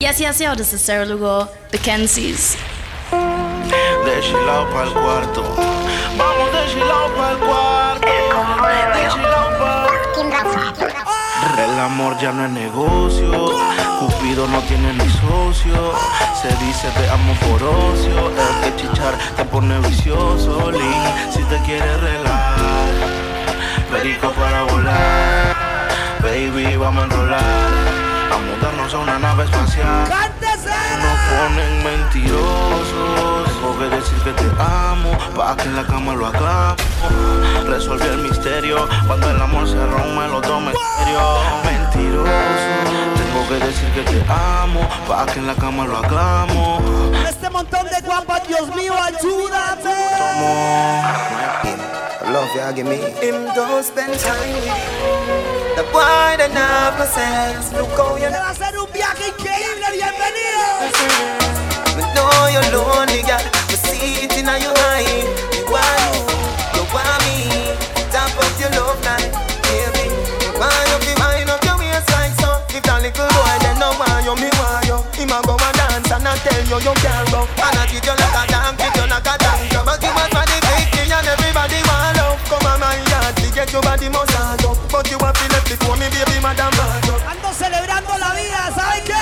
[0.00, 2.54] Yes, yo, this is Sarah Lugo, Kensies.
[3.10, 5.42] De chilao pa'l cuarto.
[6.16, 8.06] Vamos de chilao pa'l cuarto.
[8.06, 9.90] De chilao pa'l
[11.58, 13.50] El amor ya no es negocio.
[13.98, 15.92] Cupido no tiene ni socio.
[16.40, 18.28] Se dice te amo por ocio.
[18.28, 20.70] El que chichar te pone vicioso.
[20.70, 21.02] Lin,
[21.32, 22.86] si te quieres regalar.
[23.90, 25.56] Perico para volar.
[26.22, 27.87] Baby, vamos a enrolar
[28.32, 30.08] a mudarnos a una nave espacial.
[30.08, 33.44] Nos ponen mentirosos.
[33.46, 36.76] Tengo que decir que te amo, para que en la cama lo hagamos.
[37.66, 41.20] Resolví el misterio, cuando el amor se rompe lo tomo en serio.
[41.64, 42.30] Mentiroso.
[43.16, 46.82] Tengo que decir que te amo, para que en la cama lo hagamos.
[47.28, 49.98] Este montón de guapas, Dios mío, ayúdame.
[52.32, 52.96] Love you, give me.
[53.22, 55.47] Him don't spend time with you.
[55.78, 57.70] The boy don't have no sense.
[57.70, 58.26] Look how you.
[58.34, 60.90] Va a ser un viaje increíble, bienvenido.
[61.94, 63.38] We know you're lonely, girl.
[63.70, 65.22] We see it in your eye.
[65.54, 67.78] You want you, you want me.
[68.10, 69.30] Top up your love life,
[69.70, 70.10] baby.
[70.58, 72.58] Why you be wind up your waist like so?
[72.74, 74.98] If that little boy then no want you, me want you.
[75.14, 77.46] Him a go and dance and I tell you you can't go.
[77.54, 79.86] And I treat you like a damn, treat you like a damn.
[79.86, 81.78] But you want for the victory and everybody
[82.38, 82.48] want.
[82.48, 84.78] Come on my yard, to get your body massage up.
[84.90, 86.72] But you have to let before me, baby, madam.
[87.28, 89.14] Ando celebrando la vida, ¿sabes qué?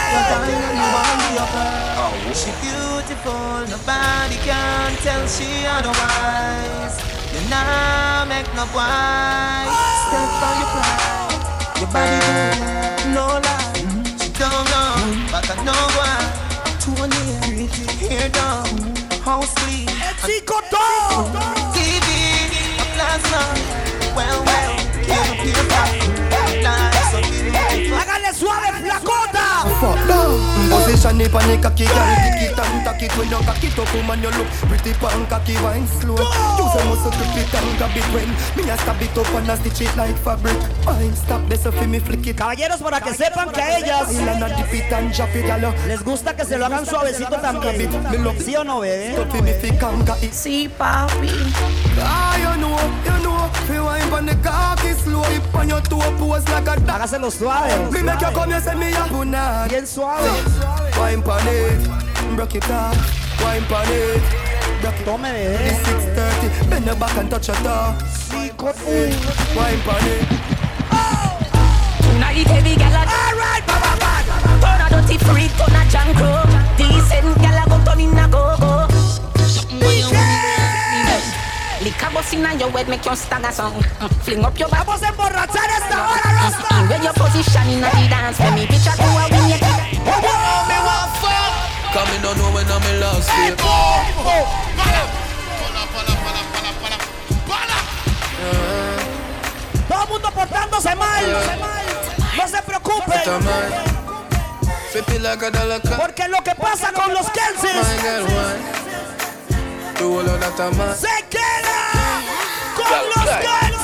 [1.99, 7.01] Oh, she beautiful, nobody can tell she otherwise.
[7.33, 9.69] You now make no wise.
[10.07, 11.81] Step on your pride.
[11.81, 13.73] Your body good, no lie.
[14.21, 14.95] She don't know,
[15.31, 16.19] but I know why.
[16.81, 18.95] To a near, here down,
[19.25, 19.89] house clean.
[19.89, 20.15] El
[29.87, 33.39] Fuck down Position it on the cocky girl Kick it and tack it when you
[33.47, 36.17] cock it up Woman you look pretty pan cocky wine slow.
[36.17, 39.51] Use a muscle grip it and grab it when Me a stab it up and
[39.51, 40.59] a stitch it like fabric.
[40.87, 42.37] Wine stop this so fi me flick it.
[42.37, 45.47] Caballeros, para que sepan que a ellas Wine and a dip it and drop it
[45.47, 47.89] gal les gusta que se lo hagan suavecito también.
[48.45, 49.13] ¿Sí o no, bebé?
[49.13, 50.33] Stop fi me fi conquer it.
[50.33, 51.31] Sí, papi.
[52.03, 55.23] Ah you know, you know Fi wine pon the cocky slow.
[55.23, 57.91] Hip on your toe pose like a dog Hágaselo suave.
[57.93, 60.56] Me make you come here send me a punad Bien suave.
[60.99, 62.97] Wine pon it Broke it off
[63.43, 64.23] Wine pon it
[64.81, 65.71] Broke it Tome, eh?
[65.71, 66.27] It's bebé.
[66.67, 67.95] 6.30, bend your back and touch your toe
[69.57, 70.27] Wine pon it
[72.01, 74.25] Tonight heavy gal a Alright, baba, bad.
[74.63, 76.41] turn a dirty freak, turn a junk crow.
[76.77, 78.89] Decent gal a go turn in a go go.
[79.45, 80.09] Something when you
[81.85, 83.83] Lick a bus inna your head, make you stagger song.
[84.25, 84.87] Fling up your back.
[84.87, 86.81] Vamos a emborrachar esta hora, Rasta.
[86.81, 89.76] In where your position inna the dance, let me picture to a win
[90.07, 90.13] you.
[91.93, 93.57] Come in, don't know when I'm in last year.
[99.89, 101.25] Todo el mundo portándose mal.
[102.37, 103.21] No se preocupen.
[104.93, 105.99] Flip it like a dollar cup.
[105.99, 108.63] Porque lo que pasa con los My Kelsis girl, wine.
[109.99, 110.95] Do all of that, a man.
[110.95, 112.21] se queda
[112.77, 113.76] con los Kelsis.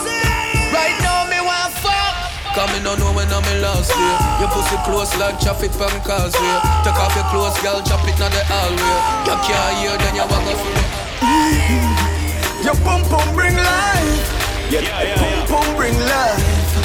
[2.55, 4.17] Come in, don't know when I'm in last year.
[4.41, 6.61] Your pussy close like traffic from causeway.
[6.85, 8.97] Take off your clothes, girl, chop it in the hallway.
[9.25, 10.61] You can't hear, then you walk off
[12.63, 16.77] Your pum pum bring life Your pum pum bring life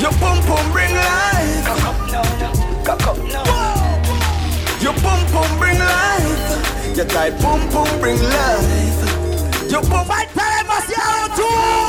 [0.00, 1.68] Your pum pum bring life
[4.80, 11.34] Your pum pum bring life Your tight pum pum bring life Your pum Falta demasiado
[11.36, 11.44] tú.
[11.44, 11.83] Bienvenidos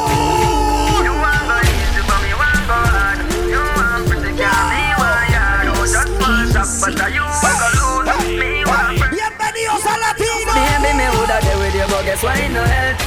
[12.16, 12.98] guess why it no help?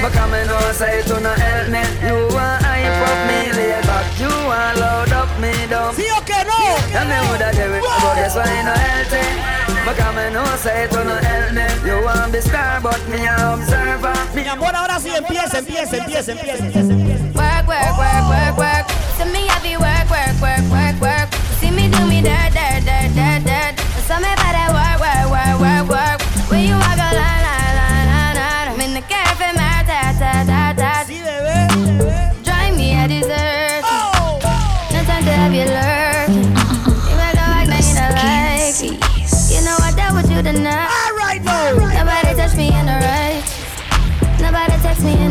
[0.00, 1.82] Because me know say it no help me.
[2.06, 4.06] You want hype up me, lay back.
[4.18, 5.94] You want load up me down.
[5.94, 6.56] ¿Sí o que no?
[6.96, 9.24] And me woulda there with you, but guess why it no help me?
[9.84, 11.66] Because me know say it no help me.
[11.84, 14.16] You want be star, but me a observer.
[14.34, 17.24] Mi amor, ahora sí empieza, empieza, empieza, empieza, empieza.
[17.36, 18.86] Work, work, work, work, work.
[19.18, 21.28] To me, I be work, work, work, work, work.
[21.60, 22.69] See me do me dirt, dirt,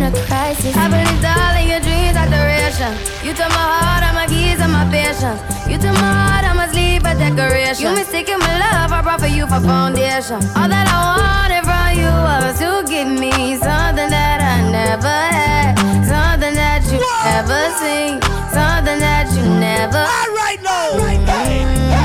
[0.10, 0.76] a crisis.
[0.76, 2.92] I believed all of your dreams are duration.
[3.26, 5.40] You took my heart, all my keys, and my foundations.
[5.70, 7.86] You to my heart, I must leave a decoration.
[7.86, 10.42] You mistaken my love, I brought for you for foundation.
[10.58, 15.78] All that I wanted from you was to give me something that I never had,
[16.06, 20.02] something that you never seen, something that you never.
[20.02, 20.98] All right, no.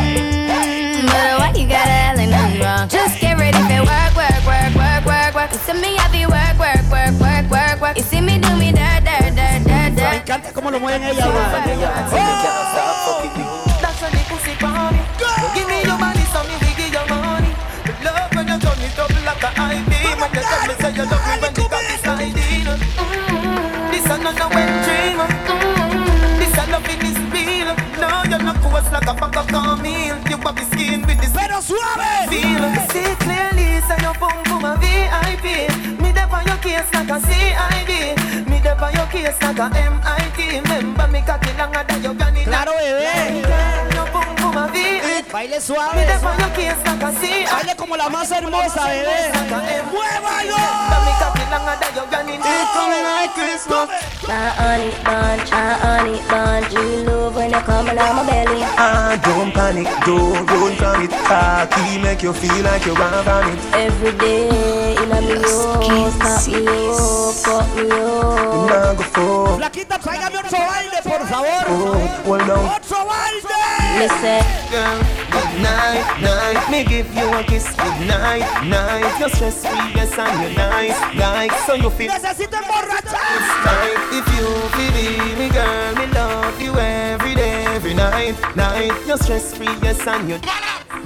[0.05, 2.89] Mm, but why you gotta like nothing wrong?
[2.89, 3.24] Just
[10.25, 11.35] encanta cómo lo mueven ella, man.
[12.11, 13.21] ¡Oh!
[13.81, 14.97] That's when the pussy party.
[15.55, 16.93] Give me your money, so me we give.
[17.85, 20.23] The love you turn it up like a high beam.
[20.25, 22.33] And you me say you love me when the cock is sliding.
[23.93, 25.21] This a not a wet dream.
[25.21, 26.39] Mm-hmm.
[26.41, 27.69] This a love in this feel.
[28.01, 30.17] No, you're not coarse like a pack of cornmeal.
[30.31, 32.25] You have the skin with this Pero suave.
[42.45, 43.74] Claro, bebé.
[45.35, 45.97] Baile suave.
[45.97, 49.33] dey on your case like a Baile como la más hermosa, bebé.
[49.91, 50.55] ¡Muévalo!
[50.55, 52.39] Remember me cocky longer than your granny.
[54.29, 56.73] My honey bunch, my honey bunch.
[56.73, 58.63] You love when you coming on my belly.
[58.79, 61.11] Ah, don't panic, don't run from it.
[61.11, 63.59] Cocky make you feel like you want from it.
[63.75, 65.67] Every day in a me house,
[66.23, 66.63] pop me
[66.95, 68.71] up, fuck me up.
[68.71, 71.65] Now go for Flaquita, tráigame otro baile, por favor.
[71.67, 72.67] oh, hold on.
[72.77, 73.65] ¡Otro baile!
[73.99, 74.99] Me say, Girl,
[75.31, 76.71] good night, night.
[76.71, 79.17] Me give you a kiss, good night, night.
[79.19, 82.11] You're stress free, yes, and you're nice, like so you feel.
[82.11, 83.15] Necesito emborrachar.
[83.65, 88.93] Like if you believe me, girl, me love you every day, every night, night.
[89.07, 90.41] You're stress free, yes, and you're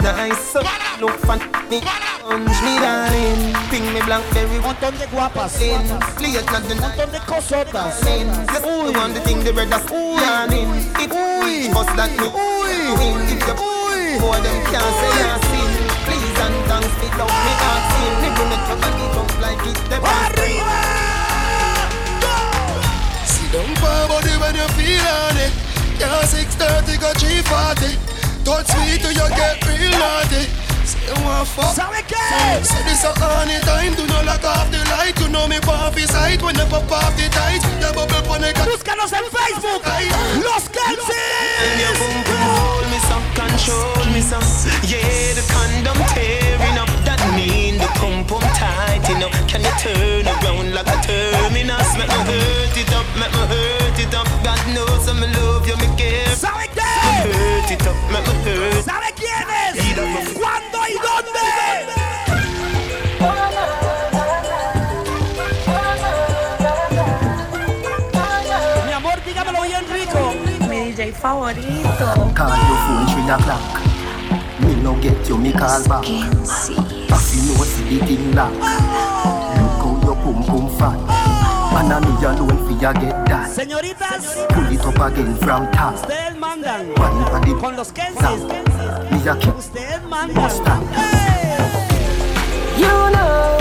[0.00, 0.38] nice.
[0.38, 0.62] So
[1.00, 1.38] look fun,
[1.70, 1.80] me
[2.28, 3.54] punch me darling.
[3.70, 5.60] Ping me blackberry, what Montón de guapas.
[5.60, 5.82] in?
[6.16, 6.96] Play it not the night.
[6.96, 8.00] Montón de cosotas.
[8.00, 10.68] Just the one the thing the red that's yarning.
[11.02, 12.48] It ooh, bust that me ooh.
[13.30, 13.77] If you
[14.18, 15.70] ooh, more them can't say I sin.
[16.06, 18.14] Please and thanks, me love me asking.
[18.22, 20.78] Me run it up and it up like it the ¡Arriba!
[23.24, 25.52] Sit down for body when you feel on it.
[25.98, 27.98] Yeah, 630 go 340.
[28.44, 30.67] Touch sweet till you get real naughty.
[30.88, 31.74] Say you want fuck.
[31.76, 32.16] ¿Sabe qué?
[32.64, 33.92] Say this a honey time.
[33.94, 35.12] Do not lock off the light.
[35.20, 37.60] You know me pop his sight when you pop off the tight.
[37.80, 38.64] You bubble pon the cock.
[38.68, 39.84] Búscanos en Facebook.
[40.40, 41.98] Los And Kelsis.
[42.00, 44.40] boom boom hold me some, control me some.
[44.88, 46.88] Yeah, the condom tearing up.
[47.04, 49.28] That mean the pum pum tight, you know.
[49.46, 51.88] Can you turn around like a terminus?
[52.00, 54.28] Make me hurt it up, make me hurt it up.
[54.40, 56.32] God knows I'm in love you, me care.
[56.34, 56.80] ¿Sabe qué?
[57.28, 58.84] Hurt it up, make me hurt.
[58.84, 59.07] ¿Sabe
[71.18, 72.32] favorito.
[72.34, 73.82] Call your phone three o'clock.
[74.60, 76.04] Me no get you, me call back.
[76.04, 78.52] If you know see the thing lock.
[78.52, 80.98] Look how your pum pum fat.
[81.78, 83.50] And I me alone for you get that.
[83.50, 85.94] Señoritas, Pull it up again from top.
[85.94, 86.88] ustedes mandan.
[86.96, 88.42] One for the Con los Kelsis.
[89.10, 90.34] Me a keep Ustedes mandan.
[90.34, 90.74] Basta.
[92.76, 93.58] you know,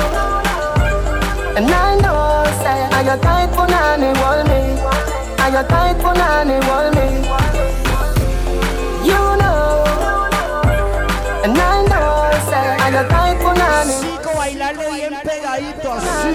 [1.57, 4.77] and I know, say, I got tight for nanny, wall me.
[5.39, 7.46] I got tight for nanny, wall me.
[11.47, 13.95] And I know, say, I got tight for nanny.
[14.03, 16.33] Chico, bailarle bien pegadito así.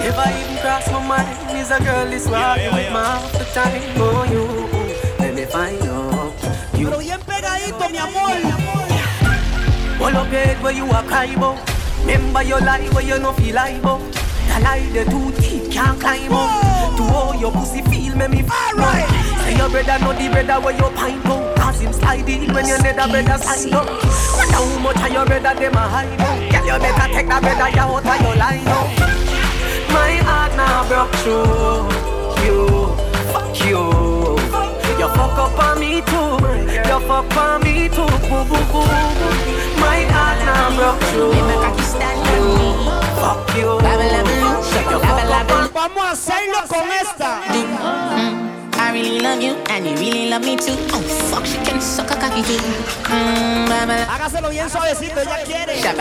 [0.00, 3.94] Never even cross my mind is a girl is walking with me half the time.
[3.96, 4.44] Oh, you,
[5.18, 6.34] let me find out.
[6.76, 8.34] You Pero bien pegadito, mi amor.
[10.00, 11.58] All up head where you are cry about.
[12.00, 14.00] Remember your lie where you no feel like about.
[14.00, 16.50] The lie the too deep can't climb up.
[16.50, 16.96] Oh.
[16.96, 19.23] To all your pussy feel make me feel Alright.
[19.54, 21.56] Say your brother know the brother where you pint out.
[21.56, 23.86] Cause him slide in when your nether brother slide up.
[23.86, 26.50] Wonder how much of your brother them a hide out.
[26.50, 28.90] Girl you better take that brother you out of your line out.
[29.94, 31.86] My heart now broke through
[32.42, 32.58] you.
[33.30, 33.78] Fuck you.
[34.98, 36.34] You fuck up on me too.
[36.90, 38.10] You fuck on me too.
[38.26, 38.90] Boo boo boo.
[39.78, 41.62] My heart now broke through you.
[43.22, 43.70] Fuck you.
[44.90, 48.43] You fuck up on Vamos a hacerlo con esta.
[48.94, 50.76] I really love you and you really love me too.
[50.94, 52.62] Oh fuck, she can suck a cocky too.
[53.10, 54.06] Mmm, baba.
[54.06, 55.82] Hágaselo bien suavecito, ella quiere.
[55.82, 55.98] Right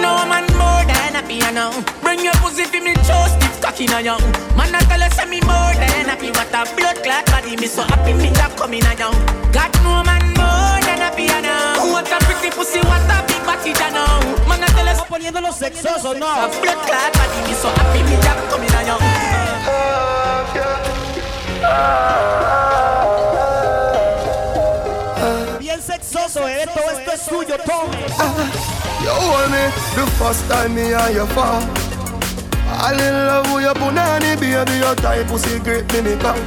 [0.00, 1.70] now, man, more than happy, you know.
[2.02, 4.20] Bring your pussy for me, choose stiff cocky now, young.
[4.56, 6.32] Man, I tell you, say me more than happy.
[6.34, 9.14] What a blood clot body, me so happy, me that coming now, young.
[9.52, 11.92] Got no man more than happy, you know.
[11.94, 14.18] What a pretty pussy, what a big body, you know.
[14.50, 16.50] Man, I tell you, Estamos poniéndonos sexosos, a no.
[16.58, 20.21] blood clot body, me so happy, me that coming now, young.
[25.58, 27.96] Bien sexoso, bebé, eh, todo esto es suyo, tome.
[29.02, 31.62] You hold me the first time me and you fall.
[32.68, 36.38] All in love with your punani, baby, your type pussy great me me come.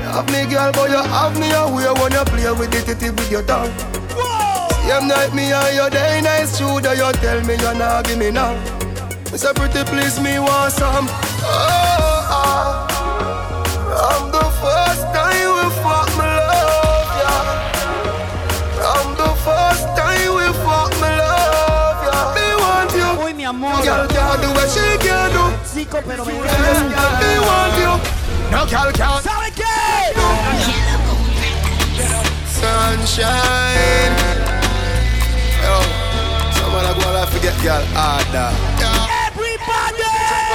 [0.00, 3.10] You have me girl, but you have me away when you play with it, it
[3.10, 3.72] with your tongue.
[4.92, 8.18] Same night me and you day nice true that you tell me you're not give
[8.18, 8.52] me now.
[9.32, 11.08] Me say pretty please me want some.
[11.40, 12.11] Oh,
[12.42, 17.34] From the first time we fuck me love ya.
[18.78, 22.16] From the first time we fuck me love ya.
[22.36, 23.08] Me want you.
[23.24, 23.82] Uy, mi amor.
[23.82, 24.06] Girl
[24.42, 25.44] do what she can do.
[25.72, 27.92] Chico, pero me Me want you.
[28.50, 29.22] No girl can't.
[29.22, 29.62] ¿Sabe qué?
[32.46, 34.16] Sunshine.
[35.62, 35.76] Yo,
[36.58, 38.50] someone I go and forget girl harder.
[38.78, 39.11] Everybody.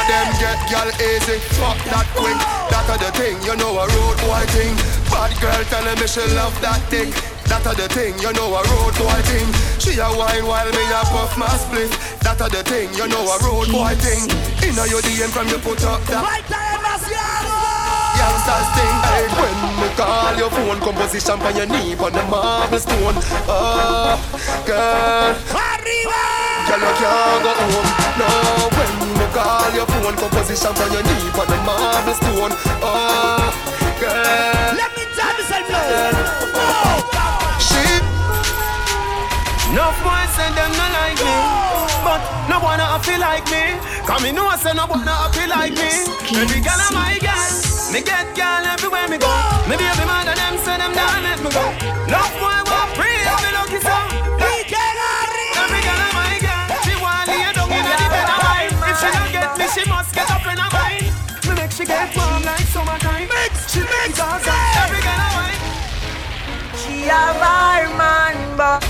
[0.07, 2.39] Them get girl easy, fuck that quick.
[2.71, 4.71] That are the thing, you know a road boy thing.
[5.11, 7.11] Bad girl tell me she love that thing.
[7.51, 9.47] That are the thing, you know a road boy thing.
[9.83, 11.91] She a wine while me a puff my split.
[12.23, 14.31] That are the thing, you know a road boy thing.
[14.63, 16.23] Inna your DM from you put up that.
[16.23, 17.55] Right demasiado.
[18.15, 22.79] Youngsters think hey, when me call your phone composition on your knee on the marble
[22.79, 23.15] stone.
[23.47, 24.15] Oh,
[24.63, 25.35] girl.
[25.51, 26.23] Arriba.
[26.67, 27.87] Girl, you can't go home.
[28.17, 28.27] No,
[28.71, 29.26] when me
[30.15, 32.53] call composition on your knee on the marble stone.
[32.79, 33.43] Oh,
[33.99, 34.71] girl.
[34.79, 36.15] Let me tell you something.
[37.59, 37.83] She.
[39.71, 41.35] Enough boys say them not like me,
[42.07, 43.75] but no one a feel like me.
[44.07, 45.91] Come me know say no one a feel like me.
[46.39, 47.51] Every girl a my girl,
[47.91, 49.31] me get girl everywhere me go.
[49.67, 51.65] Me baby mother them say them not let me go.
[52.07, 53.16] Enough boy want free,
[59.73, 61.11] she must get up friend of mine.
[61.47, 63.27] Me make she get warm like summertime.
[63.27, 65.61] Mix, she mix, every girl a mine.
[66.77, 68.83] She a bar man, but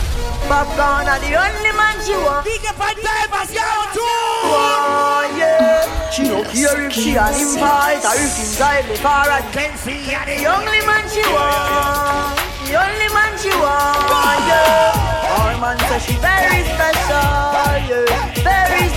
[0.48, 2.46] Popcaan are the only man she want.
[2.46, 4.04] Dije falta demasiado tú.
[4.04, 6.12] Oh, yeah.
[6.12, 10.16] She don't care if she an invite or if him drive the car and Kenzie
[10.16, 12.38] are the only man she want.
[12.68, 15.38] The only man she want, yeah.
[15.40, 17.28] Our man says she very special,
[17.88, 18.34] yeah.
[18.44, 18.97] Very special.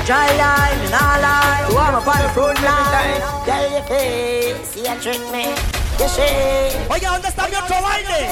[0.00, 1.70] a dry line and all line.
[1.70, 3.20] So I'm up on the front line.
[3.44, 5.52] Tell your face, you trick me.
[6.00, 6.72] You.
[6.88, 8.30] Oye, ¿dónde está mi otro baile?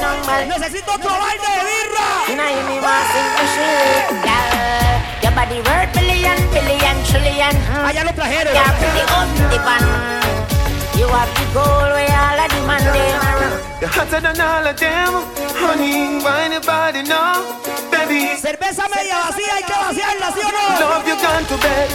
[0.48, 2.08] Necesito otro baile de birra.
[2.28, 3.44] You know you me want sing the.
[4.24, 7.54] Girl, your body worth billion, billion, trillion.
[7.70, 8.54] Ah, Allá lo trajeron.
[10.98, 13.52] You have the goal where all of the man them.
[13.80, 15.12] You're hotter than all of them,
[15.62, 16.18] honey.
[16.24, 17.46] Why nobody know,
[17.90, 18.34] baby?
[18.36, 20.64] Cerveza media vacía, hay que vaciarla, ¿sí o no?
[20.82, 21.88] Love you gone to bed,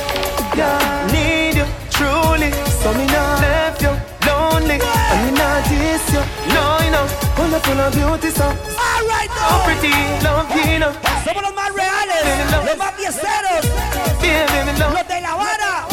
[0.56, 1.12] yeah.
[1.12, 3.92] Need you truly, so me not left you
[4.28, 4.80] lonely.
[5.12, 6.24] And me not diss you,
[6.56, 7.06] no, you know.
[7.36, 9.52] Full of full of beauty, so All right, so now.
[9.52, 9.92] Oh, pretty,
[10.24, 10.94] love you know.
[11.26, 13.66] Somos los más reales, los más fiesteros,
[14.24, 14.94] Yeah, baby, love.
[14.94, 15.93] los de La Habana.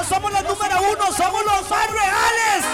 [0.00, 2.64] No somos los número uno, somos los más reales,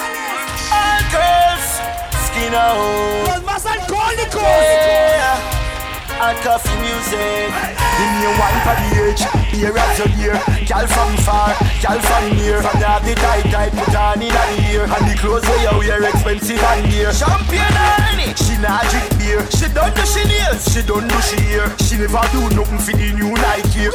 [0.70, 1.80] All girls,
[2.28, 3.26] skin out.
[3.26, 4.40] los más alcohólicos.
[4.40, 6.22] Yeah.
[6.22, 7.50] And coffee music.
[7.98, 10.40] Give me a wine for the age, here as your ear.
[10.68, 11.50] Girl from far,
[11.82, 12.62] girl from near.
[12.62, 14.84] From the the tight tight put on in the ear.
[14.84, 17.10] And the clothes where you wear expensive and dear.
[17.10, 18.34] Champion honey.
[18.36, 19.42] She not drink beer.
[19.50, 20.62] She done do she nails.
[20.72, 21.74] She don't do she here.
[21.82, 23.90] She never do nothing for the new like here.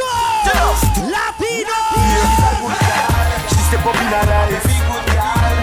[1.08, 1.80] Latino.
[1.96, 3.11] She
[3.72, 4.68] step up in her life.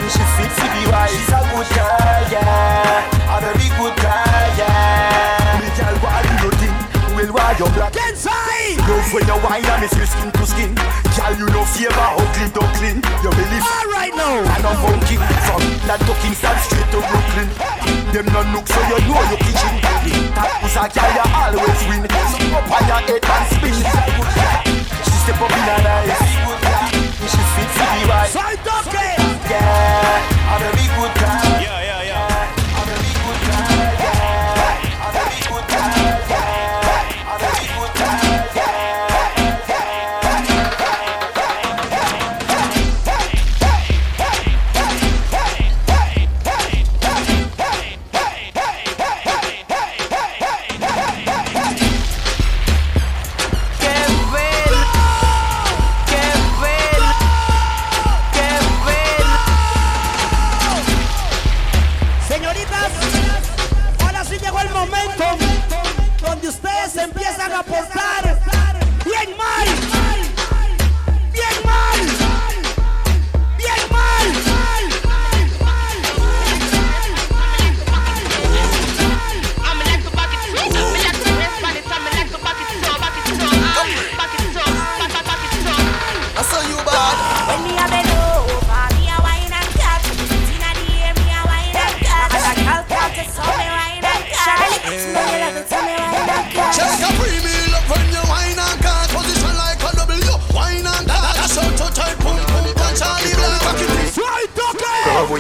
[0.09, 1.13] She fit for the wife.
[1.13, 3.05] She's a good girl, yeah.
[3.29, 5.61] A very good girl, yeah.
[5.61, 6.77] Me girl, why you think?
[7.13, 7.93] Well, why you black?
[8.09, 8.81] Inside.
[8.89, 10.73] Love when you wine and me feel skin to skin.
[10.73, 13.05] Girl, you know favor ugly duckling.
[13.21, 13.67] You believe?
[13.77, 14.41] All right now.
[14.57, 17.49] And I'm funky from that talking stand straight to Brooklyn.
[18.17, 19.85] Them no look so you know you kitchen.
[20.33, 22.09] That was a girl you always win.
[22.09, 23.77] So up on your head and spin.
[25.05, 26.88] She step up in her life.
[27.31, 28.31] She fit for the wife.
[28.33, 29.07] Soy toque.
[29.51, 31.48] Yeah, I'm a big good girl.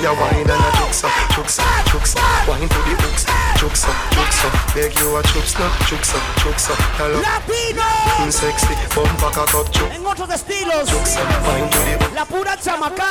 [0.02, 2.21] You wine and a juksa, juksa, juksa.
[2.49, 3.25] Wine to the hooks,
[3.61, 4.49] juksa, juksa.
[4.75, 6.75] Beg you a juksa, juksa, juksa.
[6.99, 7.21] Hello.
[7.21, 7.83] Latino.
[8.23, 9.90] Mm, sexy, bumper cock up, juk.
[9.93, 10.88] En otros estilos.
[10.90, 13.11] Juksa, wine to the La pura chamaca.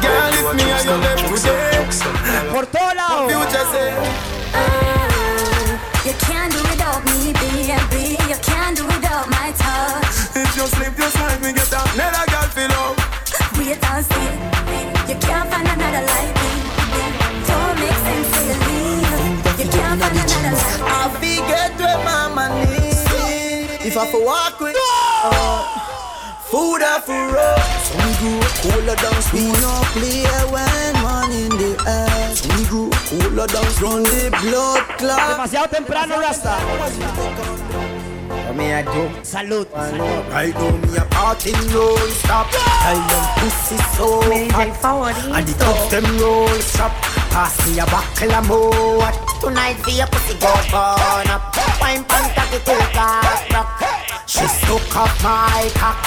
[0.00, 3.32] Girl, if me and you left today, Por todos lados.
[3.32, 3.92] future say.
[6.04, 8.16] You can't do without me, baby.
[8.28, 10.36] You can't do without my touch.
[10.36, 11.94] If you slip, you slide, me get that.
[11.94, 13.21] Another girl feel up.
[13.64, 14.30] Wait and see.
[15.06, 16.50] You can't find another like me.
[17.46, 19.60] Don't make sense till you leave.
[19.60, 20.90] You can't find another like me.
[20.90, 23.86] I forget where mama need.
[23.86, 24.76] If I for walk with
[25.24, 25.62] uh,
[26.50, 27.62] food I for road.
[27.86, 32.34] So we go cooler down, we no play when man in the air.
[32.34, 35.36] So we go cooler down, run the blood clot.
[35.36, 37.91] Demasiado temprano, Rasta.
[38.52, 39.08] What me I do?
[39.24, 39.64] Salud.
[39.72, 44.20] Right now me a party non-stop Tell them pussy so
[44.52, 46.92] hot And the cups them roll stop
[47.32, 49.08] Pass me a buckle of more
[49.40, 51.56] Tonight for your pussy go burn up.
[51.80, 54.28] Wine pan cocky till cock rock.
[54.28, 56.04] She stuck up my cock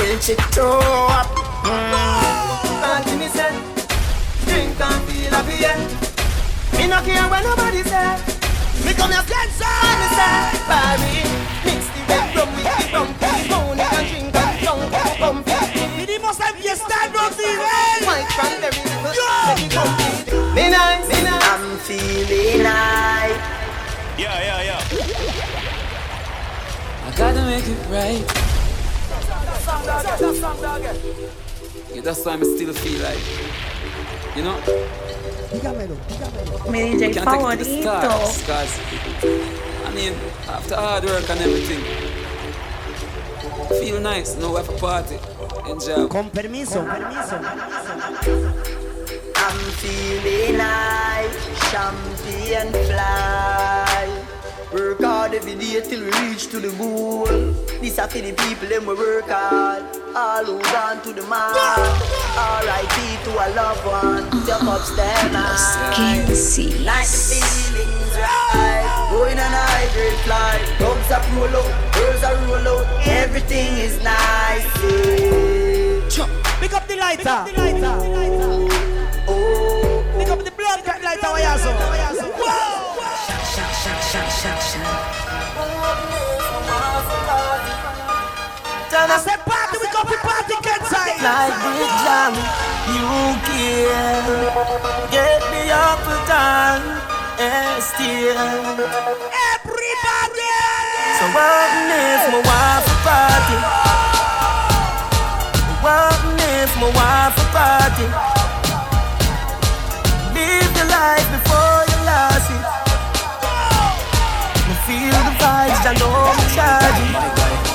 [0.00, 0.80] Till she throw
[1.12, 1.28] up
[1.60, 2.88] mm.
[2.88, 3.52] Auntie me say
[4.48, 5.76] Drink and feel happy yeah
[6.78, 8.39] Me no care what nobody say
[8.84, 11.22] Me come here dance on me say Barry
[11.64, 13.08] Mix the red rum with the rum.
[13.20, 15.40] Please moan and drink and drunk Come
[15.96, 18.00] Vinimos a enfiestarnos, nivel.
[18.06, 19.94] Mike Cranberry Let it come
[20.54, 21.44] Me nice, me nice.
[21.50, 23.38] I'm feeling nice
[24.18, 24.80] Yeah, yeah, yeah.
[27.06, 28.24] I gotta make it right.
[31.94, 33.24] Yeah, that's why I still feel like,
[34.36, 34.56] you know,
[35.52, 36.70] Dígamelo, dígamelo.
[36.70, 37.82] Mi DJ can't take the favorito.
[37.82, 38.72] stars, cause
[39.84, 40.14] I mean,
[40.48, 41.82] after hard work and everything,
[43.80, 44.36] feel nice.
[44.36, 45.18] no we have a party,
[45.68, 46.06] enjoy.
[46.08, 47.36] Con permiso, permiso.
[49.36, 51.36] I'm feeling nice,
[51.70, 54.39] champagne fly.
[54.72, 57.26] Work hard every day till we reach to the goal.
[57.82, 59.82] This are for the people them we work hard.
[60.14, 61.50] All who gone to the mall.
[62.38, 63.24] R.I.P.
[63.24, 64.30] to a loved one.
[64.46, 65.58] Jump upstairs night.
[65.98, 69.08] Like the feelings right.
[69.10, 70.62] Going on a high grade flight.
[70.78, 72.86] Dogs up roll out, girls are roll out.
[73.08, 74.62] Everything is nice.
[74.86, 76.30] Yeah.
[76.60, 77.22] Pick up the lighter.
[77.24, 77.98] Pick up the lighter.
[80.16, 81.74] Pick blood clot lighter, Wayazo.
[82.38, 82.89] Whoa.
[89.10, 90.82] I said party, we go party, get.
[91.22, 92.34] Like big jam,
[92.90, 93.06] you.
[95.14, 96.82] Get me up a time,
[97.38, 98.34] and still.
[99.54, 100.50] Everybody!
[101.18, 103.58] So what if my wife a party?
[105.86, 106.18] What
[106.50, 108.06] if my wife a party?
[110.34, 111.29] Live the life
[115.82, 117.12] the vibes, I know me charging.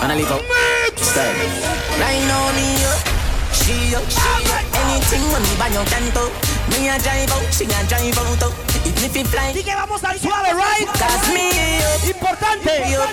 [0.04, 0.42] And I leave out
[0.98, 1.34] style.
[1.98, 3.00] Right now me up,
[3.54, 4.64] she up, she up.
[4.86, 6.30] Anything when me buy your canto.
[6.74, 8.44] Me a drive out, she a drive out.
[8.44, 8.54] out.
[8.86, 10.88] If me fit fly, Y que vamos al suave, right?
[11.00, 11.50] Cause me
[11.82, 12.74] up, Importante.
[12.86, 13.10] me up.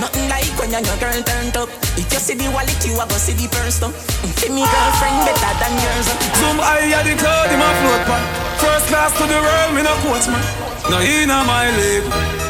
[0.00, 1.68] Nothing like when your girl turned up.
[1.96, 3.92] If you see the wallet, you a go see the purse though.
[3.92, 5.26] Mm, see me girlfriend ah.
[5.28, 6.06] better than yours.
[6.40, 8.22] Zoom high at the cloud in my float pan.
[8.58, 10.42] First class to the world, me no coach man.
[10.90, 12.42] No in a my league.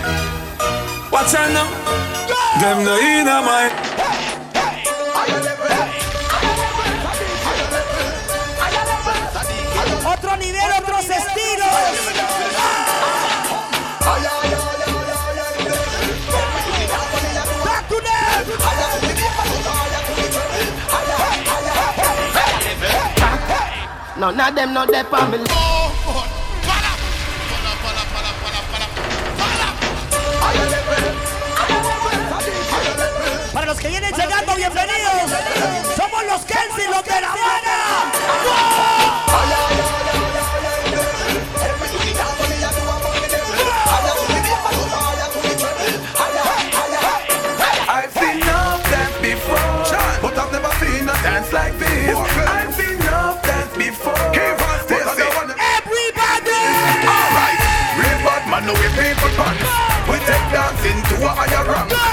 [1.12, 1.68] Watch out now.
[2.58, 3.68] Them no in a my.
[10.06, 11.68] Otro nivel, otros estilos.
[17.64, 18.46] Back to them.
[24.18, 25.81] None of them not there for
[33.72, 35.30] los que vienen llegando, bienvenidos.
[35.96, 38.12] Somos los Kenzie, los de la buena.
[47.88, 49.56] I've seen enough dance before,
[50.20, 52.14] but I've never seen a dance like this.
[52.14, 55.54] I've seen enough dance before, but I don't wanna.
[55.78, 56.60] Everybody!
[57.08, 57.60] Alright,
[57.96, 59.64] real bad man, no we people pants.
[60.10, 62.11] We take dancing to a higher rank.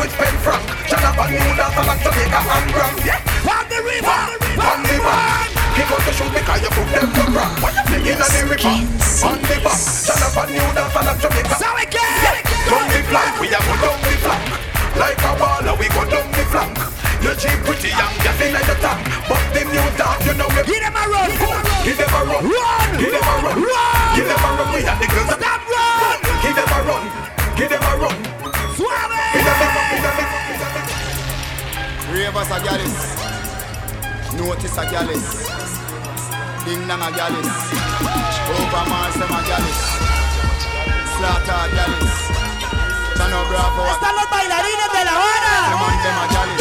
[0.00, 0.64] We spend pound and we spend franc.
[0.88, 2.94] Shut up and new dance like Jamaica and Gram.
[3.04, 4.20] Yeah, On the river!
[4.60, 5.48] on the back.
[5.76, 7.52] Kick out the shoes because you put them to crack.
[8.00, 8.76] In the river,
[9.28, 9.76] on the back.
[9.76, 11.54] Shut up and new dance like Jamaica.
[11.60, 12.40] So we can!
[12.64, 14.44] Down the flank, we a go down the flank
[14.96, 16.76] Like a baller, we go down the flank
[17.18, 20.62] You cheap pretty young, gas in the tank But the new dance, you know we
[20.64, 21.30] Give them a run!
[21.84, 22.44] Give them a run.
[22.44, 22.98] Run.
[23.00, 23.56] Give them a run.
[23.56, 24.14] Run.
[24.14, 24.68] Give them a run.
[24.74, 25.32] We and the girls.
[25.32, 26.18] Stop run.
[26.42, 27.04] Give them a run.
[27.56, 28.19] Give them a run.
[32.20, 32.98] Ravers a gallus.
[34.36, 35.24] Notice a gallus.
[36.66, 37.48] Ding dong a gallus.
[38.52, 39.80] Over Mars them a gallus.
[41.16, 42.12] Slaughter a gallus.
[43.16, 46.02] Tano Bravo Están los bailarines de La Them Habana.
[46.02, 46.59] them a.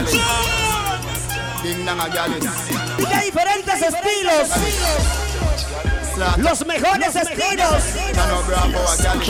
[0.00, 1.62] Notice a gallus.
[1.62, 2.44] Ding dong a gallus.
[2.98, 4.48] Y de diferentes estilos.
[6.38, 7.82] Los mejores estilos.
[8.14, 9.26] Tano Bravo a gallus.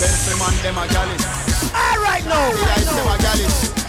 [0.00, 1.24] Pencil man them a gallus.
[1.74, 3.81] All right now.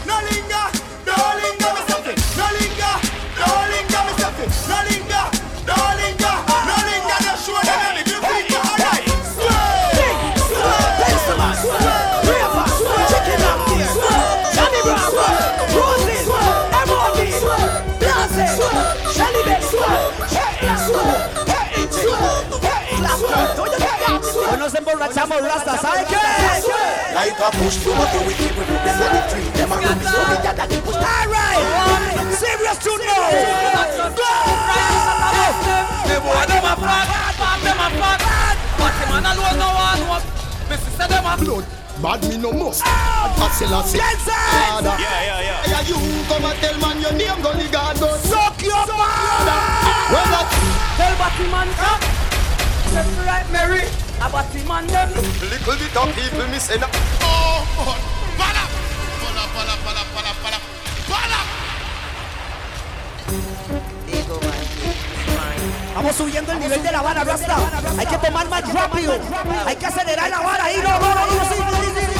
[25.27, 26.15] Nos emborrachamos, Rasta, ¿sabe qué?
[27.13, 29.49] Like a push to a do it, people do them like a tree.
[29.53, 30.95] Them a run so me that they push.
[30.95, 31.63] All right.
[32.33, 33.29] Serious to know.
[36.07, 37.07] The boy them a flag,
[37.63, 38.19] them a flag.
[38.77, 40.19] But the man alone no one know.
[40.69, 41.65] Me sister them a Blood,
[42.01, 42.83] bad me no must.
[42.83, 43.85] That's a lot.
[43.85, 44.33] Jensen.
[44.33, 45.67] Yeah, yeah, yeah.
[45.67, 45.95] Yeah, you
[46.27, 48.15] come and tell man your name, go the God go.
[48.17, 49.59] Suck your father.
[50.11, 50.47] Well, that
[50.97, 52.01] Tell Batman come.
[52.93, 54.02] Let me right Mary.
[65.95, 67.57] Vamos subiendo el nivel de la vara, Rasta.
[67.97, 69.13] Hay que tomar más rápido.
[69.65, 70.65] Hay que acelerar la vara.
[70.83, 72.12] No, no, no, no,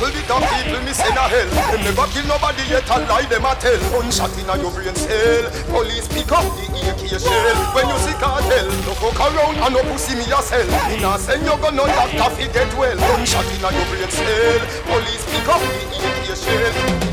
[0.00, 1.48] little bit of people me say na hell.
[1.72, 3.76] Them never kill nobody yet a lie them a tell.
[3.92, 5.44] Gunshot inna your brain cell.
[5.68, 7.60] Police pick up the AK shell.
[7.76, 10.66] When you see cartel, no fuck around and no pussy me a sell.
[10.88, 12.96] Me nah send you gun no doctor fi get well.
[12.96, 14.60] Gunshot inna your brain cell.
[14.88, 17.09] Police pick up the AK shell.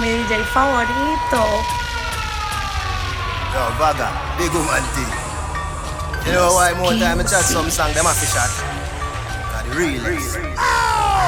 [0.00, 1.44] Mi DJ favorito.
[3.52, 5.12] Yo, Vaga, big woman thing.
[6.26, 8.48] You know why more time I chat some song, them to shot.
[9.52, 10.00] Got the real.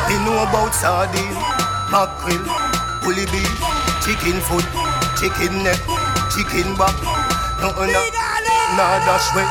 [0.09, 1.37] Me know about sardine,
[1.93, 2.41] mackerel,
[3.05, 3.53] bully beef,
[4.03, 4.65] chicken foot,
[5.21, 5.79] chicken neck,
[6.33, 6.97] chicken back.
[7.61, 8.01] Nothing na,
[8.77, 9.45] nah dash way.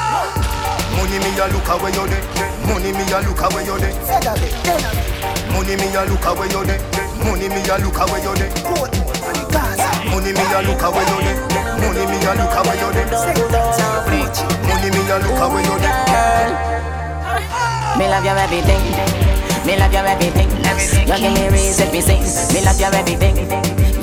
[0.97, 2.23] Money me a look away you dey.
[2.65, 3.93] Money me a look away you dey.
[5.53, 6.79] Money me a look away you dey.
[7.23, 9.02] Money me a look away you dey.
[10.13, 11.35] Money me a look away you dey.
[11.81, 13.05] Money me a look away you dey.
[14.69, 15.93] Money me a look away you dey.
[17.97, 18.83] Me love your everything.
[19.65, 20.49] Me love your everything.
[21.09, 22.21] You give me reason to sing.
[22.53, 23.35] Me love your everything.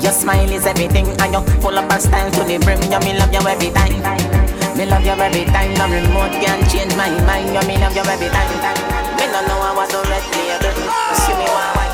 [0.01, 2.81] Your smile is everything, and you full up of style to the brim.
[2.91, 3.95] You me love you every time.
[4.77, 5.73] Me love you every time.
[5.75, 7.53] No remote can change my mind.
[7.55, 8.51] You me love you every time.
[9.15, 10.23] Me no know I was a good.
[11.15, 11.90] See me why wipe them up.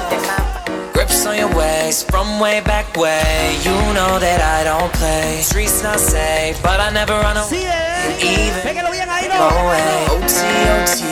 [1.08, 3.56] Grips on your waist from way back way.
[3.64, 5.40] You know that I don't play.
[5.42, 7.64] Streets not safe, but I never run away.
[7.64, 8.20] Eh.
[8.20, 9.40] Even Pégalo bien ahí, no.
[9.40, 10.04] away.
[10.12, 10.36] OT,
[10.76, 11.08] OT.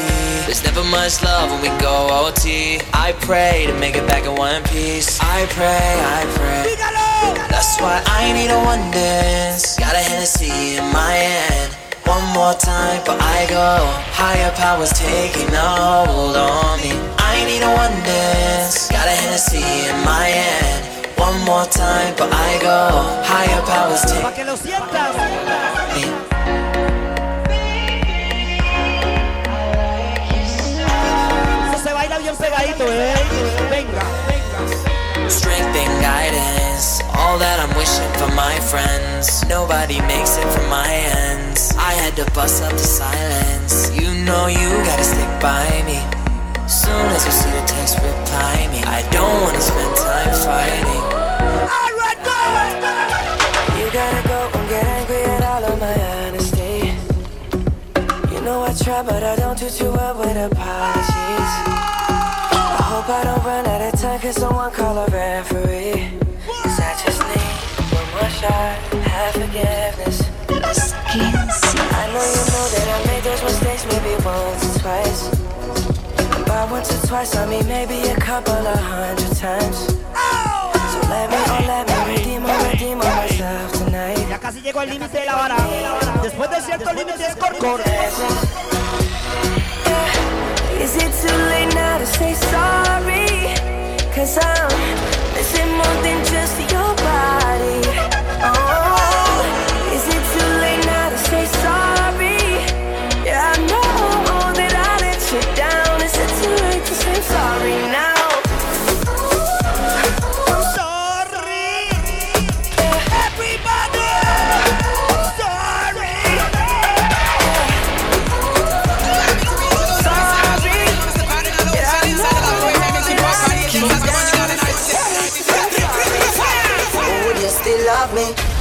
[0.46, 2.82] There's never much love when we go OT.
[2.92, 5.18] I pray to make it back in one piece.
[5.22, 5.88] I pray,
[6.20, 6.76] I pray.
[7.48, 9.80] That's why I need a one dance.
[9.80, 11.72] Got a Hennessy in my hand.
[12.04, 13.80] One more time, but I go.
[14.12, 17.15] Higher powers taking a hold on me.
[17.36, 18.88] I need a one dance.
[18.90, 20.82] Got a Hennessy in my hand.
[21.18, 22.80] One more time, but I go.
[23.30, 25.16] Higher powers Pa' taking que lo sientas.
[31.68, 33.16] Eso se baila bien pegadito, eh.
[33.70, 35.30] Venga, venga.
[35.30, 39.44] Strength and guidance, all that I'm wishing for my friends.
[39.50, 41.74] Nobody makes it from my ends.
[41.78, 43.92] I had to bust up the silence.
[43.92, 46.00] You know you gotta stick by me.
[46.68, 48.82] Soon as you see the text, reply me.
[48.84, 51.04] I don't wanna spend time fighting.
[51.78, 52.42] Alright, go.
[53.78, 56.92] You gotta go and get angry at all of my honesty.
[58.34, 60.75] You know I try, but I don't do too well with a apologies.
[77.12, 79.78] Once twice, I mean maybe a couple of hundred times.
[79.78, 84.30] So let me, oh let me redeem, oh redeem on myself tonight.
[84.30, 85.58] Ya casi llegó al límite de la vara.
[86.24, 87.82] Después de cierto límite es corcor.
[90.80, 93.56] Is it too late now to say sorry?
[94.14, 94.70] Cause I'm
[95.34, 98.15] missing more than just your body.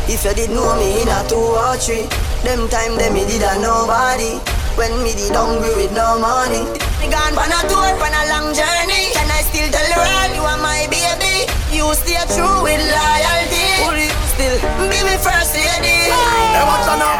[0.08, 2.06] If you did know me in a two or three?
[2.44, 4.38] Them time them me did a nobody.
[4.76, 6.66] When me did hungry with no money.
[6.98, 9.14] Me gone on a tour, on a long journey.
[9.14, 11.46] Can I still tell the world you are my baby?
[11.70, 13.66] You stay true with loyalty.
[13.86, 14.56] Would you still
[14.90, 16.10] be me first lady?
[16.10, 17.16] Watch out now.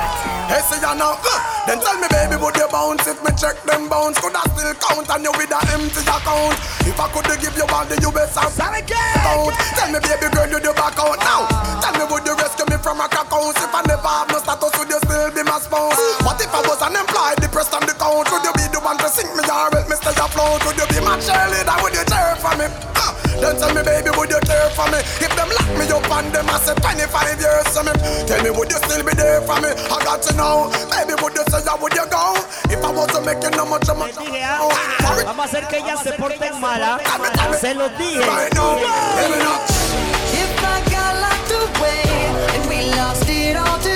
[0.51, 1.15] Hey, see ya now.
[1.15, 4.19] Uh, Then tell me, baby, would you bounce if me check them bounce?
[4.21, 6.57] Could I still count on you with a empty account?
[6.89, 9.53] If I could give you all the US and count.
[9.77, 11.45] Tell me, baby girl, you do back out now.
[11.81, 13.57] Tell me, would you rescue me from a crack house?
[13.61, 15.99] If I never have no status, would you still be my spouse?
[16.25, 18.29] What if I was unemployed, depressed on the couch?
[18.33, 20.65] Would you be the one to sing me or help me stay afloat?
[20.65, 21.77] Would you be my cheerleader?
[21.85, 22.67] Would you cheer for me?
[22.97, 25.01] Uh, Then tell me, baby, would you care for me?
[25.21, 27.93] If them lock me up and them I say 25 years to me,
[28.29, 29.71] tell me, would you still be there for me?
[29.75, 32.07] I got to know, baby, would you say that would you
[35.25, 37.01] Vamos a hacer que ellas se porten mala.
[37.61, 38.21] Se los dije.
[38.21, 38.77] Right now,
[39.17, 39.59] let me know.
[40.33, 42.03] If I got locked away
[42.55, 43.94] and we lost it all today,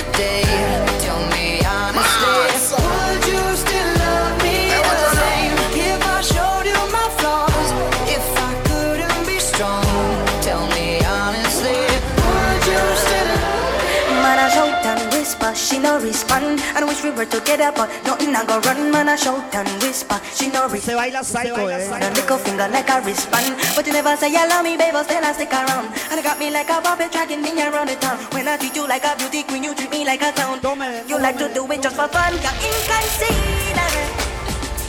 [15.98, 16.60] no respond.
[16.76, 18.90] And wish we were together, but nothing I go run.
[18.90, 20.82] Man, I shout and whisper, she no respond.
[20.82, 21.88] Se baila psycho, eh.
[21.98, 23.56] The little finger like a wristband.
[23.74, 25.92] But you never say you love me, baby, still I stick around.
[26.10, 28.18] And it got me like a puppet dragging me around the town.
[28.32, 30.60] When I treat you like a beauty queen, you treat me like a clown.
[31.08, 32.32] You like to do it just for fun.
[32.34, 34.12] You're inconsiderate,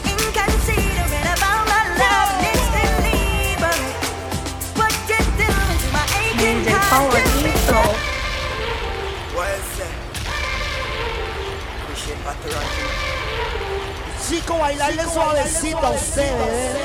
[0.06, 2.32] inconsiderate about my love.
[2.50, 3.98] It's deliberate.
[4.78, 7.12] What you doing to my aching DJ heart?
[7.14, 8.10] favorito.
[14.28, 16.76] Chico, bailarle suavecito a ustedes.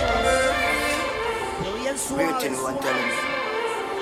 [1.59, 2.51] Pero bien suave.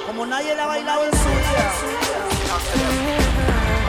[0.08, 1.72] Como nadie le ha bailado en su vida.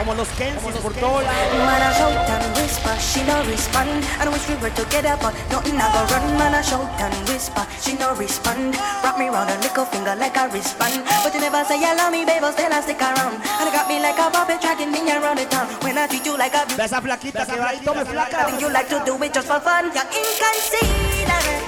[0.05, 1.57] Como los Kensis por todos lados.
[1.65, 3.89] Man, I shout and whisper, she no respond.
[4.21, 6.37] And wish we were together, but nothing I go run.
[6.37, 8.77] Man, I shout and whisper, she no respond.
[9.01, 11.01] Wrap me round her little finger like a wristband.
[11.23, 13.41] But you never say you love me, baby, still I stick around.
[13.41, 15.65] And it got me like a puppet dragging me around the town.
[15.81, 18.45] When I treat you like a Esa flaquita que va y tome I flaca.
[18.45, 19.89] think you like to do it just for fun.
[19.89, 21.65] You're inconsiderate,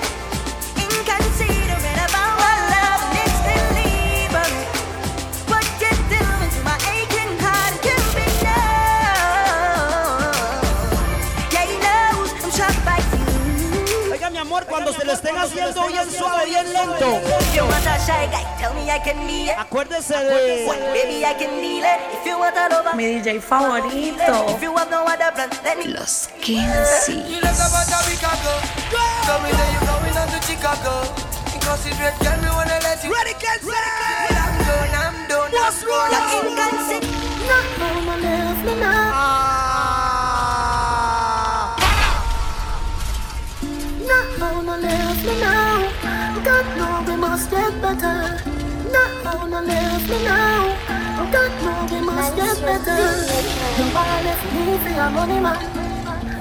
[0.77, 1.56] inconsiderate
[14.67, 17.21] cuando se lo estén haciendo bien suave, bien lento.
[19.57, 20.65] Acuérdese de.
[22.95, 24.45] Mi DJ favorito.
[25.85, 27.13] Los 15.
[33.09, 33.33] Ready,
[45.27, 45.91] me now.
[46.43, 48.17] God know we must get better.
[48.91, 50.75] Not how no left me now.
[51.31, 53.01] God know we must get better.
[53.77, 55.59] Nobody left me for your money man.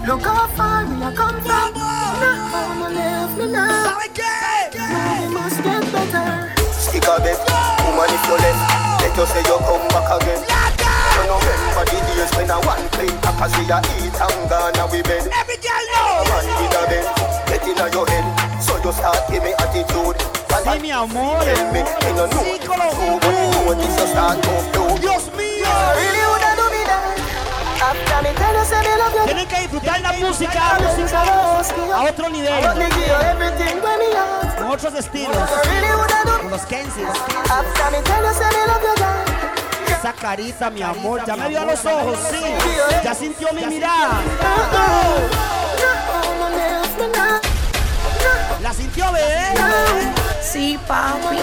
[0.06, 1.74] Look how far we are come from.
[1.74, 3.98] Not how no left me now.
[4.74, 6.52] Now we must get better.
[6.72, 7.38] Stick a bet,
[7.82, 8.62] woman if you left
[9.02, 10.40] Let you say you come back again
[11.18, 14.76] You know remember the days when I one play Cause we a eat and gone
[14.76, 16.24] and we bed Every girl know.
[16.30, 17.06] Man in a bed,
[17.48, 18.35] get in your head So
[18.86, 19.16] you.
[20.72, 21.44] Sí, mi amor.
[21.44, 23.18] Sí, Colombia.
[25.00, 25.66] Dios mío.
[29.24, 30.78] Tienen que disfrutar la música,
[31.94, 32.64] a otro nivel,
[34.58, 35.50] con otros estilos,
[36.40, 37.04] con los Kensis.
[39.98, 42.40] Esa carita, mi amor, ya me vio a los ojos, sí,
[43.02, 44.20] ya sintió mi mirada.
[48.62, 49.54] ¿La sintió, bebé?
[50.40, 51.36] Sí, papi.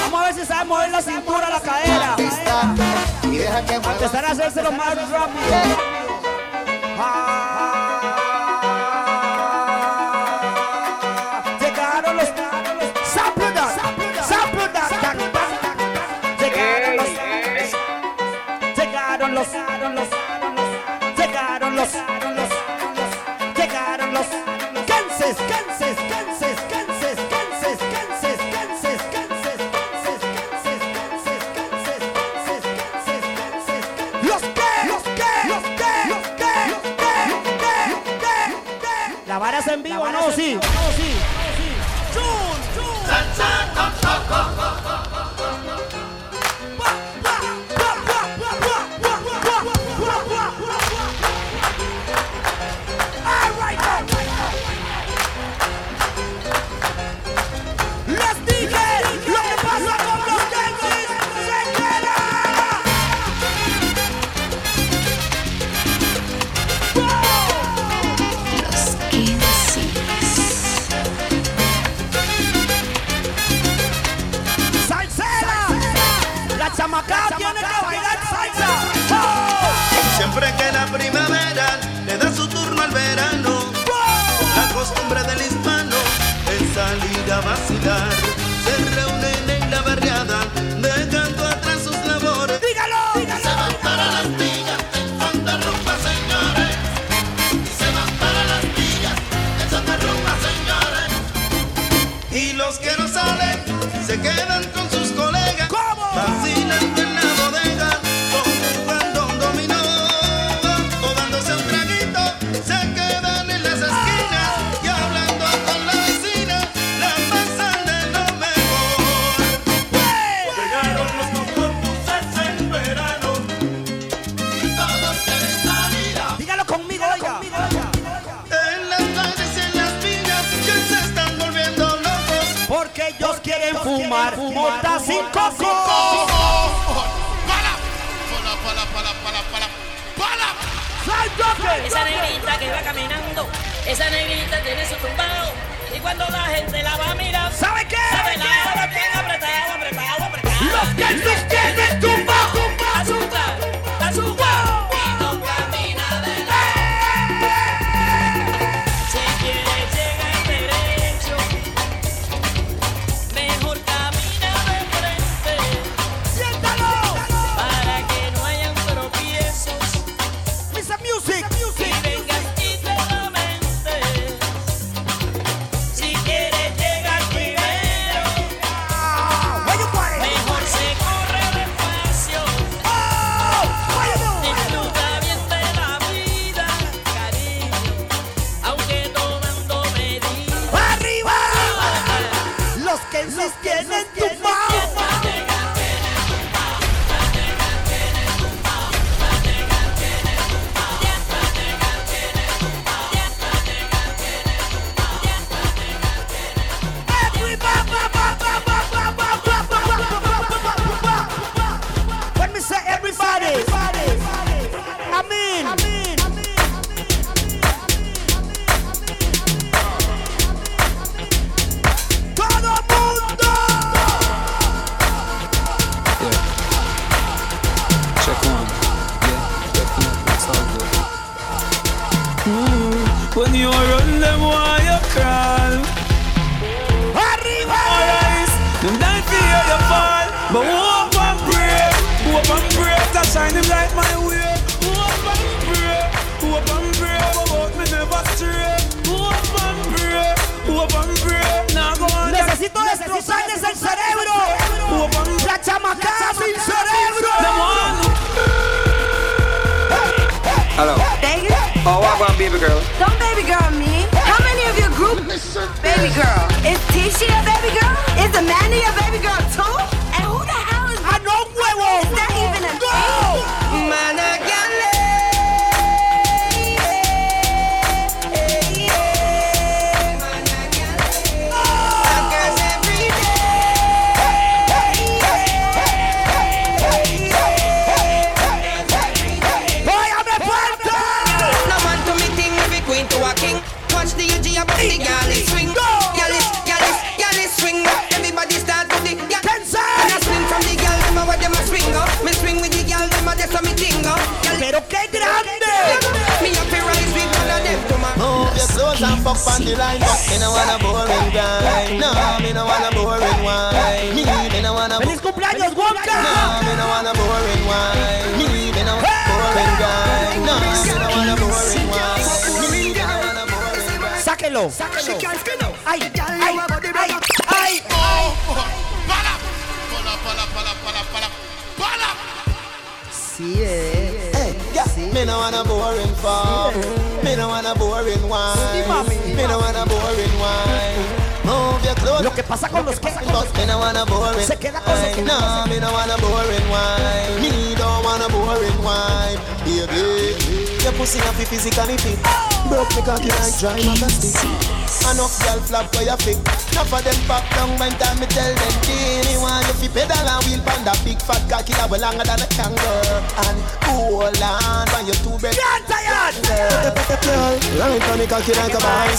[0.00, 2.16] Vamos a ver si sabe mover la cintura, la cadera.
[3.22, 6.03] Y deja que empezar a hacerse lo más rápido.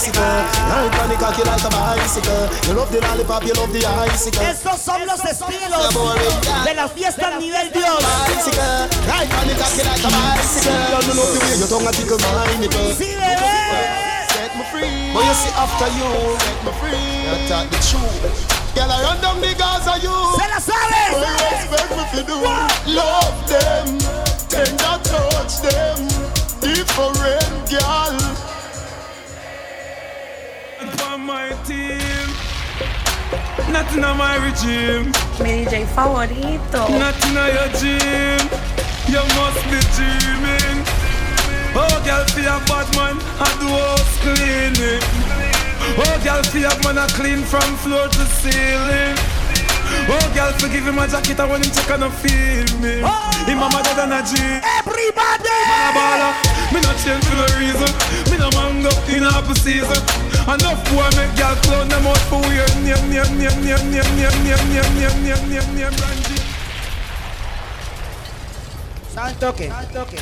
[0.06, 0.68] bicycle.
[0.68, 2.48] Nine panic cocky like a bicycle.
[2.66, 4.42] You love the lollipop, you love the icicle.
[4.42, 5.94] Estos son los estilos
[6.64, 8.02] de la fiesta al nivel Dios.
[8.02, 8.88] Bicycle.
[9.06, 10.72] Nine panic cocky like a bicycle.
[10.72, 12.94] You love the way your tongue a tickle my nipple.
[12.94, 14.26] Sí, bebé.
[14.30, 15.12] Set me free.
[15.14, 17.06] But you see after you, set me free.
[17.26, 18.54] You not the truth.
[18.74, 20.14] Girl, I run down the guys of you.
[20.36, 21.02] Se la sabe.
[21.96, 22.36] What you do?
[22.92, 23.98] Love them,
[24.48, 26.08] tender touch them.
[26.60, 28.05] Different girl.
[31.48, 32.26] My team,
[33.72, 35.12] nothing on my regime.
[35.42, 36.88] Mi DJ favorito.
[36.98, 38.42] Nothing on your gym.
[39.06, 40.78] You must be dreaming.
[41.78, 45.02] Oh, girl, feel a bad man, I do house cleaning.
[46.02, 49.14] Oh, girl, feel a man, I clean from floor to ceiling.
[50.08, 53.02] Oh, girl, forgive him a jacket, I want him check and no feel me.
[53.04, 53.44] Oh!
[53.46, 54.34] Him mama dead and a G.
[54.82, 55.58] Everybody!
[55.70, 56.32] Man a baller,
[56.74, 57.90] me not change for no reason.
[58.30, 60.25] Me no mango in apple season.
[60.46, 64.38] Enough boy make girl clown them out for weird name, name, name, name, name, name,
[64.46, 66.38] name, name, name, name, name, name, Randy.
[69.12, 69.72] Sabe el toque.
[69.92, 70.18] toque.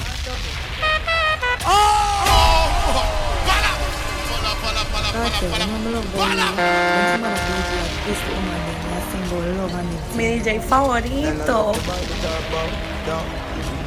[10.17, 11.75] Mi DJ favorito.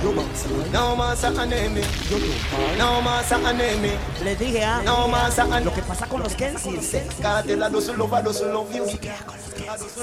[0.03, 1.81] No más enemy.
[2.77, 3.91] No más enemy.
[4.23, 6.95] Les dije, ah, No más lo que pasa con los Kensis.
[7.21, 8.85] Cartela doesn't love, I doesn't love you.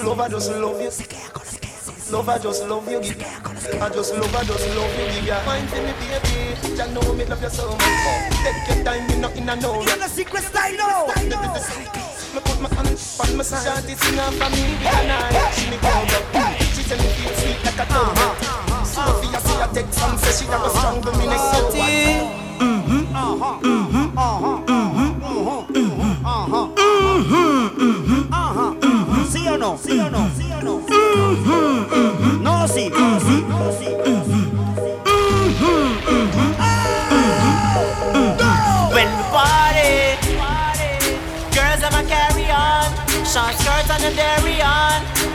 [0.03, 0.91] Love, I doesn't love you.
[2.11, 2.99] Love, I just love you.
[2.99, 5.05] I just love, I just love you.
[5.15, 6.53] Give your mind to me, baby.
[6.69, 7.81] You know me love you so much.
[8.43, 9.81] Take your time, me not in a no.
[9.81, 11.07] You're the secret style, no.
[12.35, 13.65] Me put my hand on my side.
[13.65, 15.55] Shawty sing out for me with a knife.
[15.55, 16.61] She me go up.
[16.75, 18.65] She tell me feel sweet like a donut.
[18.85, 19.44] Sophia see
[19.75, 21.91] take from say she never strangle me next so what?
[38.95, 40.15] When we party,
[41.51, 42.87] girls I'ma carry on,
[43.27, 44.45] short skirts and a dairy.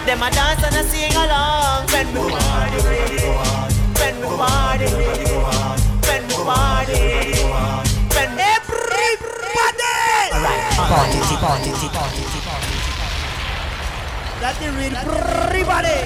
[0.06, 1.86] Them a dance and a sing along.
[1.92, 3.69] When we party
[4.10, 7.02] when we party, when we party,
[8.14, 9.94] when everybody.
[10.74, 12.24] Party, party, party, party.
[14.40, 15.98] That's the real everybody.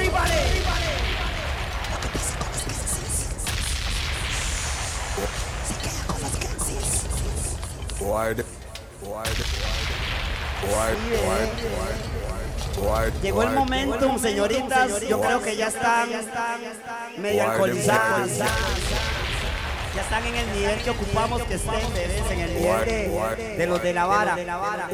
[8.00, 8.44] Wide,
[9.02, 9.40] wide, wide,
[10.62, 12.13] wide, wide, wide.
[13.22, 15.00] Llegó el momentum, señoritas.
[15.08, 16.08] Yo creo que ya están
[17.18, 18.38] medio alcoholizadas.
[19.94, 23.66] Ya están en el nivel que ocupamos que estén, bebés, en el nivel de, de
[23.66, 24.36] los de la vara.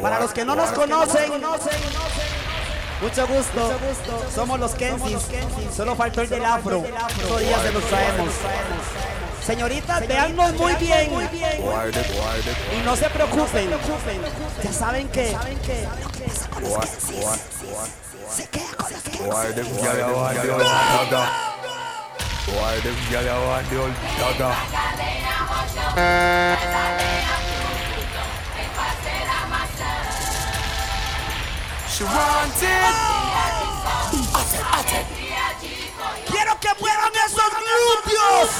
[0.00, 1.32] Para los que no nos conocen,
[3.00, 3.72] mucho gusto.
[4.34, 5.26] Somos los Kensis.
[5.74, 6.80] Solo faltó el del afro.
[7.24, 8.28] Otro día se los traemos.
[9.42, 11.10] Señoritas, veannos muy bien.
[12.78, 13.70] Y no se preocupen.
[14.62, 15.34] Ya saben que
[17.70, 21.22] Why them gyal a want the old dagger?
[22.50, 23.68] Why want?
[31.88, 32.94] She want it.
[36.26, 38.52] Quiero que muevan esos glúteos.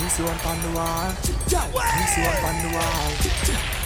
[0.00, 1.10] You see one on the wall.
[1.50, 3.10] You see one on the wall.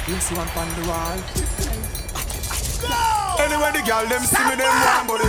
[0.06, 1.85] You see one on the wall.
[2.84, 5.24] Anyway, the girl them see me, them want body.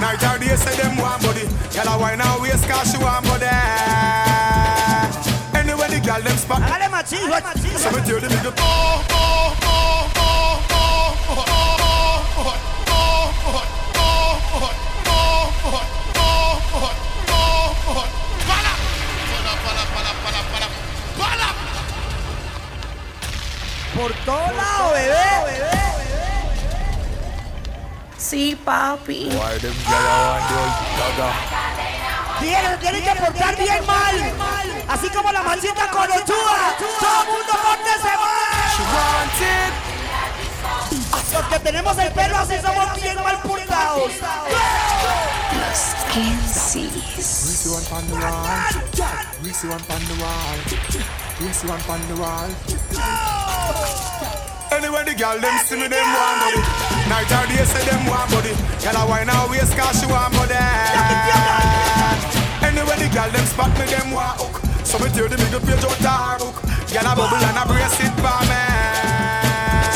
[0.00, 1.46] Night or day say them want body.
[1.72, 3.46] Girl a wine and waist 'cause she want body.
[5.54, 6.60] Anyway, the girl them spot.
[6.62, 7.76] Hágale machín, machín.
[7.78, 11.46] So me tell them nigga, oh, oh, oh, oh, oh, oh, oh,
[11.90, 14.36] oh, oh, oh, oh,
[24.26, 24.50] oh,
[25.56, 25.79] oh.
[28.30, 29.28] Sí, papi.
[32.38, 34.32] Tienen, tienen que portar bien mal.
[34.88, 36.76] Así como la maldita con Ochoa.
[36.78, 38.70] Todo el mundo pórtese mal.
[41.32, 44.12] Los que tenemos el pelo así somos bien mal portados.
[54.72, 58.54] Anyway, the girl them see me, them want Night or day say them want body.
[58.78, 60.54] Girl a wine and waist 'cause she want body.
[62.62, 64.54] Anyway, the girl them spot me, them want hook.
[64.84, 66.56] So me tear the middle page out her book.
[66.92, 68.62] Girl a bubble and a brace it for me.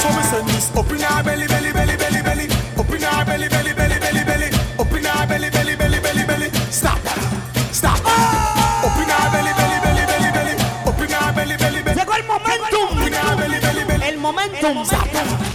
[0.01, 2.47] So me send this up in her belly, belly, belly, belly, belly.
[2.81, 4.49] Up in her belly, belly, belly, belly, belly.
[4.81, 6.49] Up in her belly, belly, belly, belly, belly.
[6.71, 6.99] Stop,
[7.71, 8.01] stop.
[8.87, 10.55] Up in her belly, belly, belly, belly, belly.
[10.89, 11.97] Up in her belly, belly, belly.
[12.01, 12.89] Llegó el momentum.
[12.91, 14.05] Up in her belly, belly, belly.
[14.09, 14.85] El momentum.
[14.85, 15.54] Stop.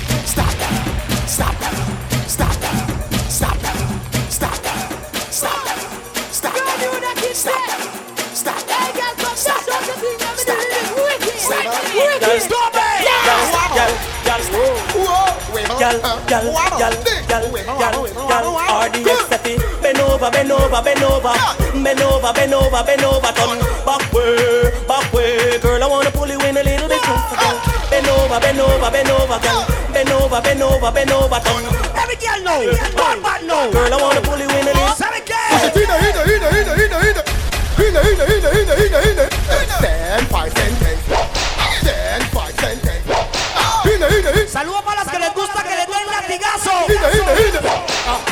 [15.80, 16.44] Gal, gal,
[16.78, 16.94] gal,
[17.28, 17.44] gal,
[17.80, 17.96] gal,
[18.28, 18.46] gal.
[18.84, 21.34] RDX Steffi, bend over, bend over, bend over,
[21.84, 25.60] bend over, bend over, bend over, turn back way, back way.
[25.60, 27.36] Girl, I wanna pull you in a little bit closer.
[27.90, 29.66] Bend over, bend over, bend over, girl.
[29.94, 31.64] Bend over, bend over, bend over, turn.
[31.96, 32.99] Every girl know, bad bad know.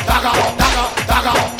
[0.06, 1.57] dagger, dagger, dagger.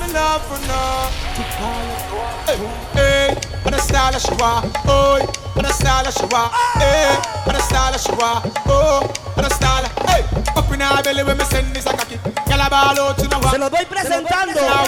[0.00, 1.12] Me love for no.
[2.96, 4.72] Hey, what a style she want.
[4.86, 5.20] Oh,
[5.54, 6.52] what a style she want.
[6.80, 8.46] Hey, what a style she want.
[8.66, 9.84] Oh, what a style.
[10.08, 10.24] Hey,
[10.56, 12.16] up in her belly when me send this a cocky.
[12.48, 14.60] Girl, I ball out to the Se los voy presentando.
[14.60, 14.84] Now.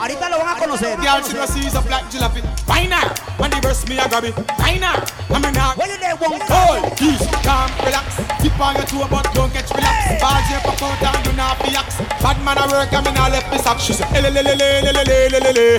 [0.00, 0.98] Ahorita lo van a conocer.
[1.26, 2.42] She no sees a black jalopy.
[2.66, 3.14] Why now?
[3.38, 4.34] When the verse me a grab it.
[4.58, 5.04] Why now?
[5.30, 5.74] I'm in her.
[5.76, 8.29] What there, one Hold, easy, calm, relax.
[8.40, 10.20] Keep on your toe, but don't get relaxed.
[10.20, 11.98] Ball here pop out and do not be ax.
[12.22, 13.78] Bad man a work and me not left me sack.
[13.78, 15.78] She say, ele le le le le le le le le le.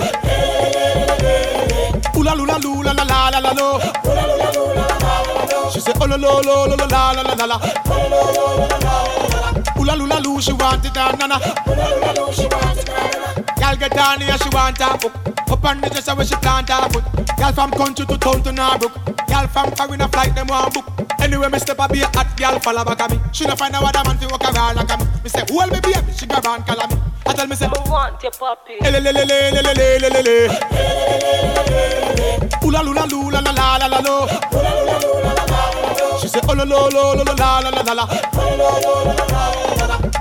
[2.14, 3.80] Oola lula lula la la la la lo.
[5.72, 7.58] She say, oh lo lo lo lo lo la la la la la.
[9.76, 11.38] Oola lula loo, she want it and nana.
[13.58, 15.12] Girl get down here, she want her book.
[15.50, 17.04] Up on the dresser where she plant her foot.
[17.36, 19.01] Girl from country to town to Norbrook
[19.42, 20.84] girl from foreign a flight, them want book.
[21.20, 23.18] Anyway, me step a be a hot girl, follow back at me.
[23.32, 25.06] She no find a other man to walk around like me.
[25.24, 25.78] Me say, hold me
[26.16, 26.96] she grab and call me.
[27.26, 28.78] I tell me say, I want your puppy.
[32.62, 34.26] Ula lula lula la la la la lo.
[36.20, 38.04] She say, oh lo lo lo lo la la la la la.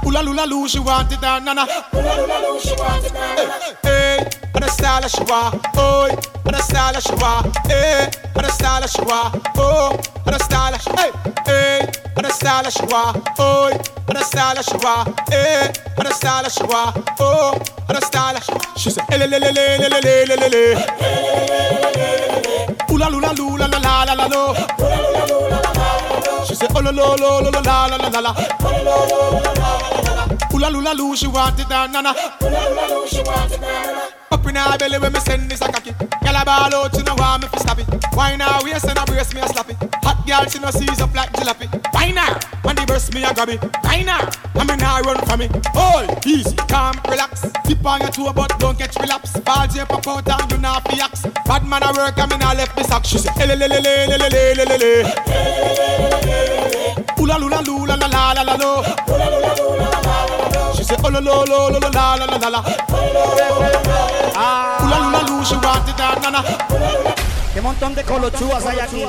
[0.03, 1.65] Ula lula lula, she want it na na na.
[1.93, 4.00] Ula lula lula, she want it na na na.
[4.73, 6.07] Oh,
[6.43, 7.55] what a style she want.
[7.67, 8.11] Hey, eh.
[8.33, 9.35] what a style she want.
[9.35, 9.51] Eh.
[9.57, 10.77] Oh, what a style.
[10.95, 11.11] Hey,
[11.45, 13.27] hey, what a style she want.
[13.37, 13.69] Oh,
[14.05, 15.29] what a style she want.
[15.29, 16.97] Hey, what a style she want.
[17.19, 18.39] Oh, what a style.
[18.77, 20.75] She say, le le le le le le le le le le.
[22.89, 24.53] Oola lula lula la la la la lo.
[26.45, 28.33] She say, oh lo lo lo lo lo la la la la la.
[30.53, 32.15] Oola lula loo, she want it and nana.
[34.41, 35.91] Up in her belly when me send this a cocky.
[35.93, 37.85] Girl a ball out, she no want me fi stop it.
[38.15, 39.77] Why now waist and a brace me a slap it.
[40.01, 41.69] Hot girl she no sees up like jalopy.
[41.93, 42.39] Why now?
[42.63, 43.61] When the burst me a grab it.
[43.83, 44.27] Why now?
[44.55, 45.51] I me nah run from it.
[45.77, 47.45] Hold, easy, calm, relax.
[47.65, 49.39] Tip on your toe but don't catch relapse.
[49.41, 51.21] Balls you pop out and you not fi axe.
[51.45, 53.05] Bad man a work and me nah left me sack.
[53.05, 55.51] She say, le le le le le le le le le
[57.37, 58.83] lula lula la la la la lo.
[58.83, 59.80] She
[60.91, 62.61] say, oh lo lo lo lo lo la la la la la.
[64.81, 66.41] Oola lula loo, she want it and nana.
[67.53, 69.05] Qué montón de colochúas hay aquí.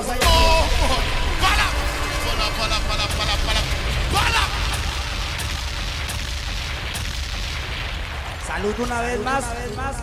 [8.46, 9.44] Salud una vez más.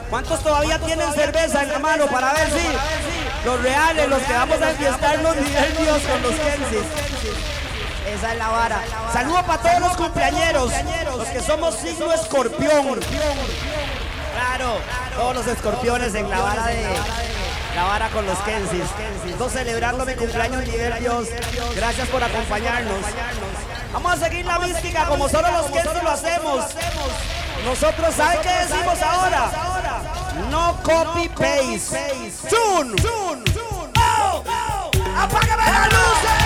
[0.10, 2.68] ¿Cuántos todavía tienen cerveza en la mano para ver si
[3.46, 7.69] los reales, los que vamos a enfiestar los nervios con los Kensis?
[8.16, 8.82] Esa es la vara.
[9.14, 10.72] Saludo para todos los cumpleañeros,
[11.18, 13.00] los que somos signo escorpión.
[14.34, 14.78] Claro,
[15.16, 16.84] todos los escorpiones en la vara de
[17.76, 18.86] la vara con los Kensis.
[19.38, 21.28] Todos celebrando mi cumpleaños Dios.
[21.76, 22.98] Gracias por acompañarnos.
[23.94, 26.66] Vamos a seguir la mística como solo los Kensis lo hacemos.
[27.66, 29.52] Nosotros, ¿saben qué decimos ahora?
[30.50, 32.32] No copy paste.
[32.50, 32.96] Tune.
[35.18, 36.39] Apágame las luces.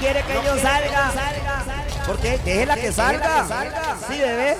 [0.00, 1.12] No salga.
[2.06, 2.38] ¿Por qué?
[2.38, 3.46] Déjela que salga.
[4.08, 4.56] Sí, bebé.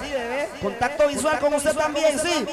[0.60, 2.46] Contacto visual con usted también, sí.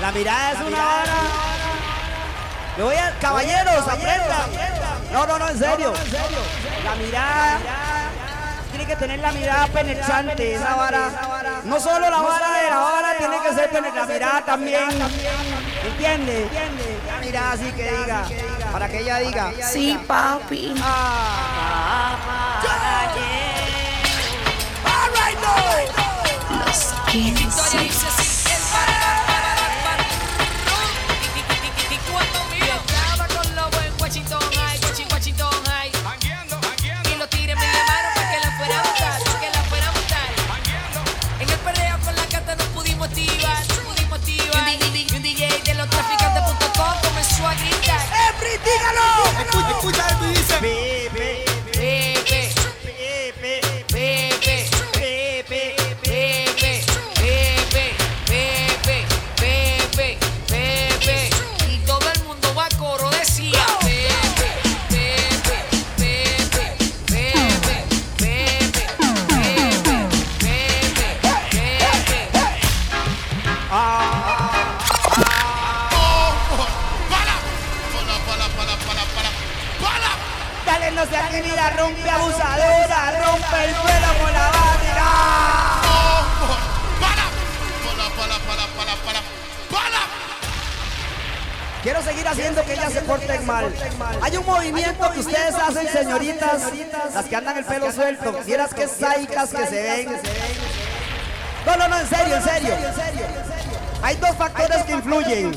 [0.00, 1.16] La mirada es una hora.
[2.76, 3.18] Le voy a.
[3.20, 4.50] Caballeros, aprendan.
[5.12, 5.92] No, no, no, en serio.
[6.84, 7.58] La mirada.
[8.70, 11.10] Tiene que tener la mirada penetrante, esa vara.
[11.64, 14.18] No solo la vara de la vara, tiene que ser penetrante.
[14.18, 14.88] La mirada también.
[15.92, 16.50] ¿Entiendes?
[17.24, 18.26] Mira, así que diga.
[18.72, 19.52] Para que ella diga.
[19.72, 20.74] Sí, papi.
[20.82, 22.60] Ah.
[26.66, 28.39] Los 15.
[93.98, 94.18] Mal.
[94.22, 96.62] Hay un movimiento que ustedes hacen, señoritas,
[97.14, 98.40] las que andan el pelo suelto.
[98.44, 100.20] Vieras qué saicas que se ven.
[101.66, 102.74] No, no, no, en serio, en serio.
[104.02, 105.52] Hay dos factores que influyen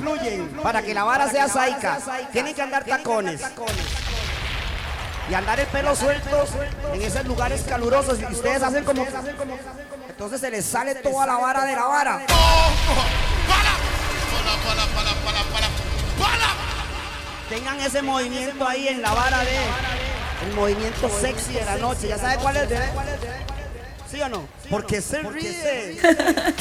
[0.61, 1.97] para que la vara sea saica.
[2.31, 3.41] Tienen que andar tacones.
[5.29, 6.45] Y andar el pelo suelto
[6.93, 8.19] en esos lugares calurosos.
[8.19, 9.05] Y ustedes hacen como...
[10.09, 12.19] Entonces se les sale toda la vara de la vara.
[17.53, 19.55] Tengan ese movimiento ahí en la vara de...
[20.47, 22.07] El movimiento sexy de la noche.
[22.07, 22.67] ¿Ya sabe cuál es?
[22.67, 22.89] bebé?
[24.09, 24.47] ¿Sí o no?
[24.71, 25.99] Porque se ríe.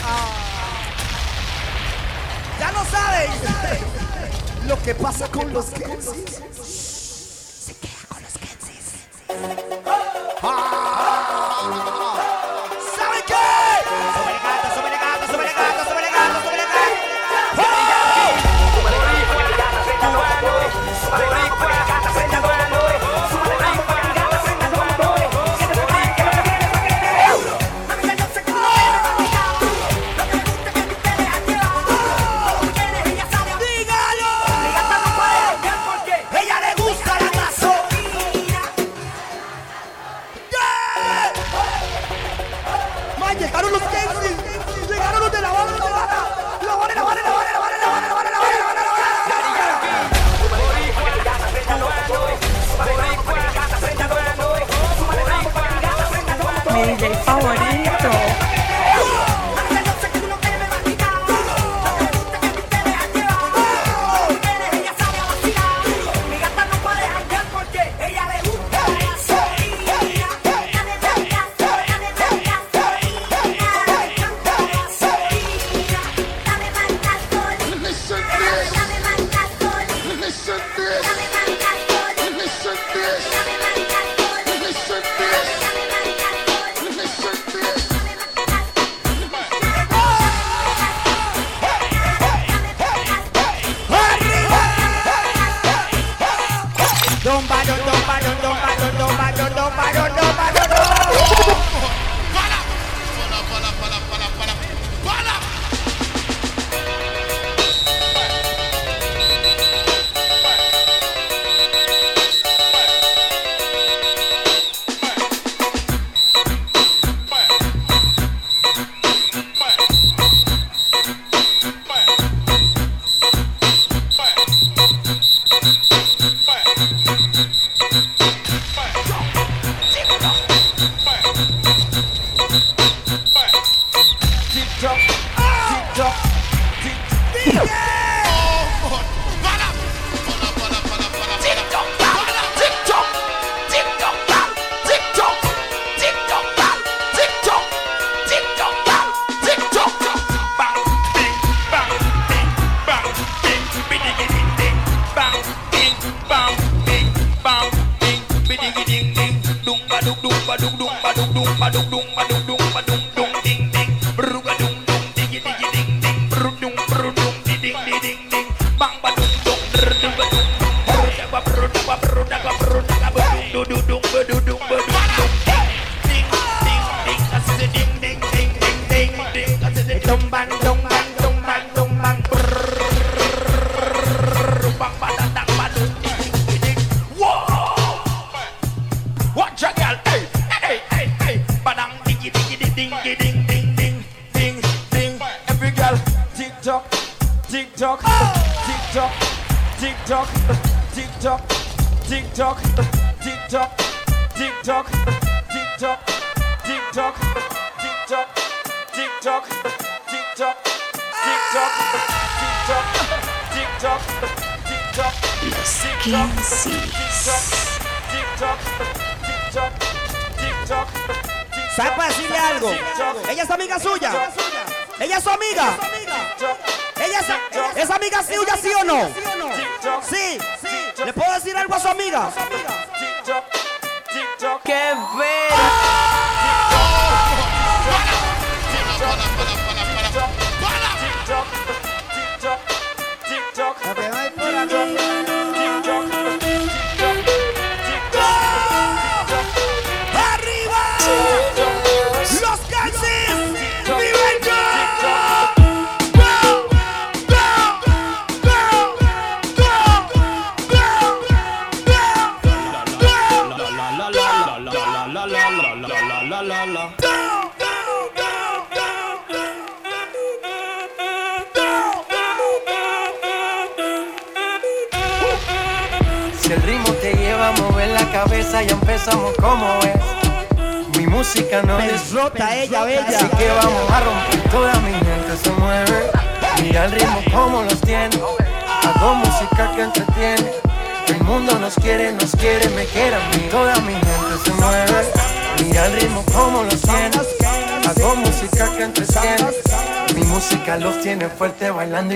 [0.05, 0.28] Ah.
[2.61, 3.30] Ya lo saben.
[4.68, 6.61] Lo que pasa con los Kensis.
[6.62, 9.07] Se queda con los Kensis.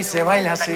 [0.07, 0.76] se baila así.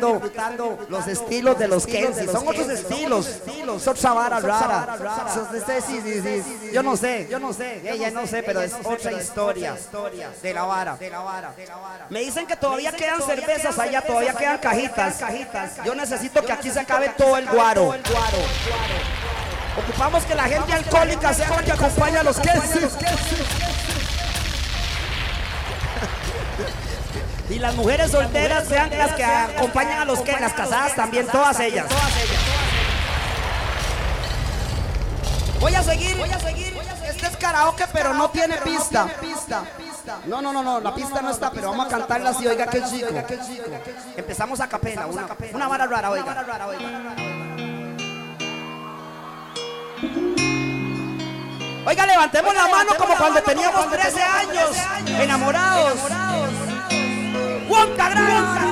[0.00, 2.26] disfrutando los estilos de los Kenzie.
[2.26, 3.26] Son otros estilos,
[3.76, 4.98] es otra vara rara.
[6.72, 9.76] Yo no sé, yo no sé, ella no sé, pero es otra historia
[10.42, 10.98] de la vara.
[12.10, 15.20] Me dicen que todavía quedan cervezas allá, todavía quedan cajitas.
[15.84, 17.94] Yo necesito que aquí se acabe todo el guaro.
[19.74, 23.71] Ocupamos que la gente alcohólica sea la que acompaña a los Kenzie.
[27.62, 31.86] las mujeres solteras sean las que acompañan a los que, las casadas también, todas ellas.
[35.60, 36.76] Voy a seguir, voy a seguir.
[37.08, 39.06] Este es karaoke, pero este no tiene pista.
[40.26, 42.82] No, no, no, no, la pista no está, pero vamos a cantarla así, oiga qué
[42.82, 43.08] chico.
[44.16, 46.44] Empezamos a capela, una, una vara rara, oiga.
[51.84, 54.70] Oiga, levantemos la mano como cuando teníamos 13 años,
[55.06, 55.98] enamorados
[57.86, 58.71] bronca,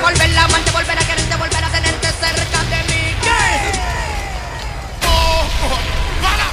[0.00, 3.14] volver la amante, volver a quererte, volver a tenerte cerca de mí.
[6.22, 6.46] Para,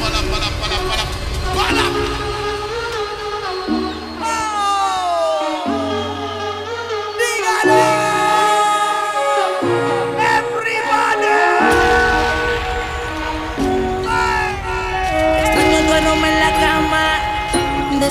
[0.00, 1.04] para, para, para, para,
[1.54, 1.91] para.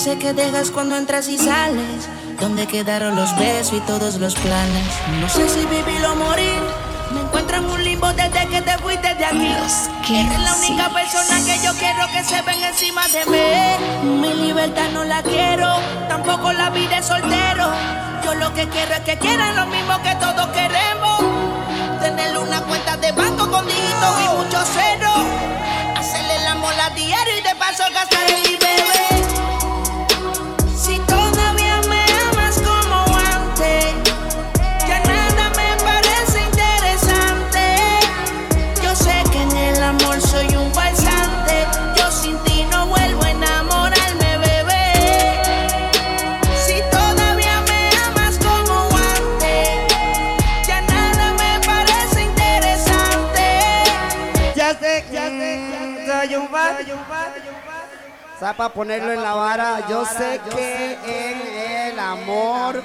[0.00, 2.08] ese que dejas cuando entras y sales.
[2.40, 4.88] Donde quedaron los besos y todos los planes.
[5.20, 6.89] No sé si vivir o morir.
[9.30, 10.16] Aquí.
[10.16, 14.20] Eres la única persona que yo quiero que se ven encima de mí.
[14.20, 15.68] Mi libertad no la quiero,
[16.08, 17.70] tampoco la vida de soltero.
[18.24, 21.20] Yo lo que quiero es que quieran lo mismo que todos queremos.
[22.00, 25.24] Tener una cuenta de banco con dígitos y muchos ceros.
[25.96, 28.29] Hacerle la mola diario y de paso gastar
[58.56, 62.82] Para ponerlo en la vara, yo sé que en el amor,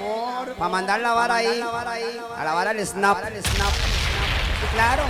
[0.56, 3.18] para mandar la vara ahí, a la vara el snap.
[4.72, 5.02] Claro,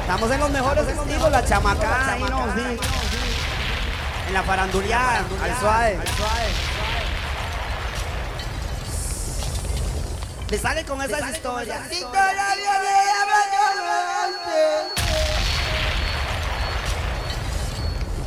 [0.00, 2.78] estamos en los mejores estilos, la chamaca, ahí no, sí.
[4.28, 5.98] En la faranduleada, al suave.
[10.50, 11.80] Me sale con esas historias.
[11.90, 13.06] Si todavía me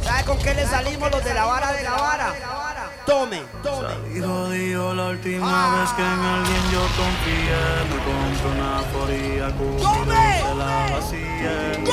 [0.04, 2.34] ¿Sabe con qué le salimos los de la vara de la vara?
[3.06, 3.88] Tome, tome.
[4.16, 10.04] Y jodido la última vez que en alguien yo confié Me compré una foría cupido
[10.04, 11.84] y se la vacié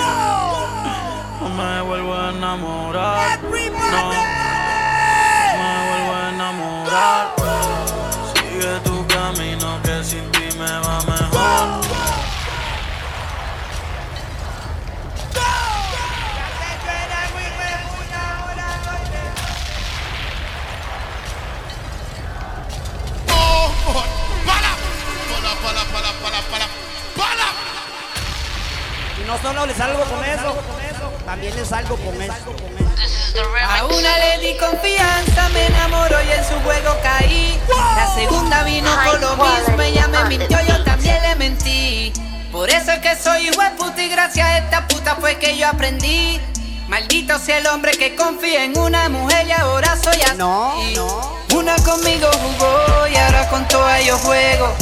[1.41, 3.41] No me vuelvo a enamorar.
[3.43, 3.71] No me
[5.89, 7.25] vuelvo a enamorar.
[8.35, 11.16] Sigue tu camino que sin ti me va mejor
[29.27, 30.55] no solo les salgo con eso,
[31.25, 32.33] también les salgo con eso.
[33.69, 37.61] A una le di confianza, me enamoró y en su juego caí.
[37.97, 42.13] La segunda vino con lo mismo, ella me mintió, yo también le mentí.
[42.53, 45.57] Por eso es que soy hijo de puta y gracias a esta puta fue que
[45.57, 46.41] yo aprendí.
[46.89, 50.97] Maldito sea el hombre que confía en una mujer y ahora soy así.
[51.55, 54.73] Una conmigo jugó y ahora con toda yo juego.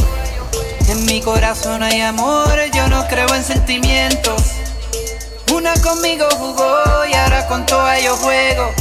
[0.95, 4.41] En mi corazón hay amor, yo no creo en sentimientos.
[5.53, 8.73] Una conmigo jugó y ahora con toda yo juego.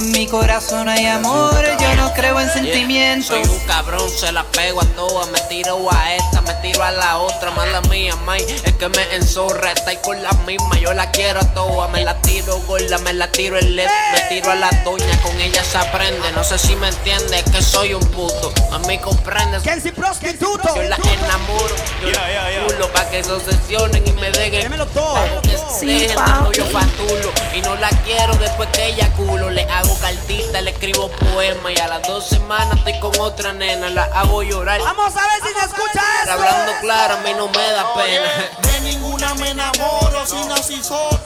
[0.00, 3.26] En mi corazón hay amor, yo no creo en sentimientos.
[3.26, 5.28] Soy un cabrón, se la pego a todas.
[5.28, 7.50] Me tiro a esta, me tiro a la otra.
[7.50, 9.72] Mala mía, may, es que me enzorra.
[9.72, 11.90] Está con la misma, yo la quiero a todas.
[11.90, 13.90] Me la tiro gorda, me la tiro el LED.
[14.14, 16.32] Me tiro a la doña, con ella se aprende.
[16.32, 18.54] No sé si me entiende, es que soy un puto.
[18.72, 19.62] A mí comprendes.
[19.62, 20.76] ¿Quién si prostituto?
[20.76, 24.62] Yo la enamoro, yo la culo pa' que se obsesionen y me dejen.
[24.62, 25.42] Démelo todo.
[25.42, 26.16] Que Sí, dejen
[26.56, 27.32] yo fatulo.
[27.54, 29.50] Y no la quiero después que ella culo.
[29.50, 31.72] Le hago cartita, le escribo poema.
[31.72, 34.80] Y a las dos semanas estoy con otra nena, la hago llorar.
[34.80, 36.32] Vamos a ver si se escucha eso.
[36.32, 38.28] Hablando claro, a mí no me da pena.
[38.62, 41.18] De ninguna me enamoro sin así soy.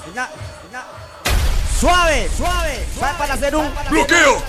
[1.81, 2.86] Suave, suave.
[3.03, 4.43] Va para hacer un Bloqueo.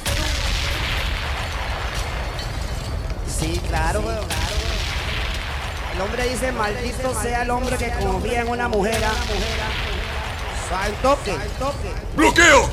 [3.39, 4.25] Sí, claro, weón.
[5.93, 9.03] El hombre dice, maldito sea el hombre que confía en una mujer.
[10.73, 11.37] Al toque.
[12.15, 12.69] Bloqueo.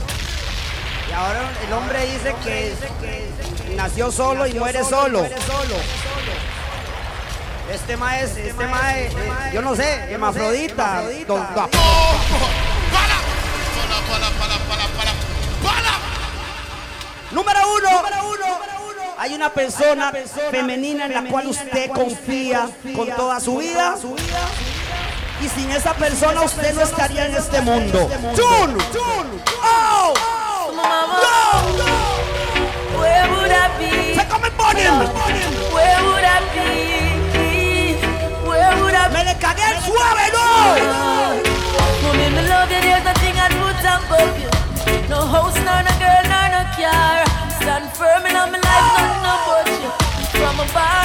[1.12, 2.74] Y ahora el hombre dice que
[3.76, 5.26] nació solo y muere solo.
[7.70, 9.12] Este mae es, este mae, eh,
[9.52, 11.02] yo no sé, hermafrodita.
[11.26, 11.70] Don- don-
[17.30, 17.88] Número uno.
[19.18, 20.12] Hay una persona
[20.50, 23.96] femenina en la cual usted confía con toda su vida.
[25.42, 28.10] Y sin esa persona usted no estaría en este mundo.
[28.36, 28.78] ¡Jun!
[29.64, 30.14] ¡Oh!
[32.98, 33.92] Where would I be?
[34.16, 34.88] Se come Bonnie.
[35.74, 36.66] Where would I be?
[38.48, 39.12] Where would I be?
[39.12, 40.46] Me le cagué el suave, no.
[42.02, 44.50] Mommy, me love you, there's nothing I'd put above you.
[45.10, 47.20] No house, nor no girl, nor no car.
[47.60, 49.90] Stand firm in my life, nothing about you.
[50.38, 51.01] From a and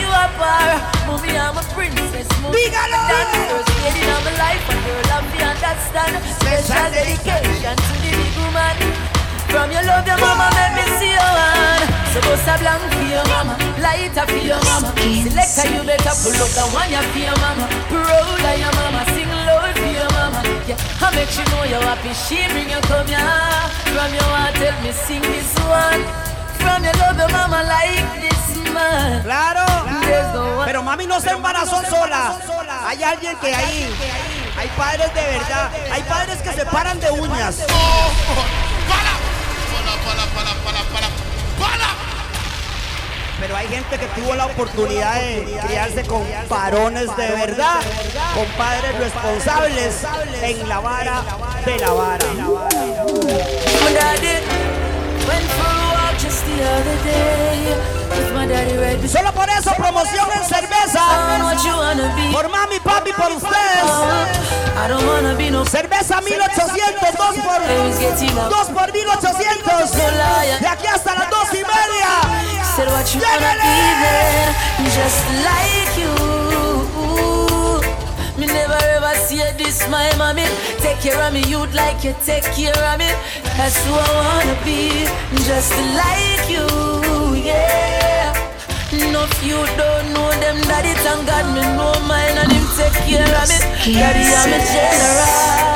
[0.00, 0.80] you are par.
[1.06, 2.28] Mommy, I'm a princess.
[2.42, 3.60] Mommy, I'm a dancer.
[3.82, 6.14] Lady in my life, a girl, I'm the understand.
[6.40, 8.76] Special dedication to the big woman.
[9.52, 11.84] From your love, your mama make me see your hand.
[12.12, 13.52] So bust a blank for your mama,
[13.84, 14.88] light up for your mama.
[14.96, 17.68] Selector, you better pull up the one you for your mama.
[17.92, 20.40] Proud of your mama, sing loud for your mama.
[20.64, 22.12] Yeah, I make you know you're happy.
[22.16, 23.20] She bring you come here.
[23.92, 26.00] From your heart, tell me sing this one.
[26.56, 28.31] From your love, your mama like this
[29.22, 29.60] Claro.
[30.64, 32.36] Pero mami no se embarazó sola.
[32.86, 33.94] Hay alguien que ahí.
[34.56, 35.70] Hay padres de verdad.
[35.92, 37.56] Hay padres que se paran de uñas.
[43.40, 47.80] Pero hay gente que tuvo la oportunidad de criarse con varones de verdad,
[48.36, 50.06] con padres responsables
[50.42, 51.22] en la vara
[51.64, 52.26] de la vara.
[59.08, 61.00] Solo por eso promoción en cerveza.
[62.32, 63.62] Por mami, papi, por ustedes.
[65.70, 67.60] Cerveza 1800, 2 por,
[68.48, 69.92] 2 por 1800.
[70.60, 71.72] De aquí hasta las 2 y media.
[75.12, 76.11] Said
[79.52, 80.44] ever this, my mommy.
[80.78, 83.08] Take care of me, you'd like you take care of me.
[83.56, 85.06] That's who I wanna be,
[85.44, 86.66] just like you,
[87.44, 88.32] yeah.
[89.12, 92.92] No, if you don't know them, daddy, thank God me know mine and him take
[93.08, 93.58] care of me.
[93.94, 95.71] Daddy, I'm a general.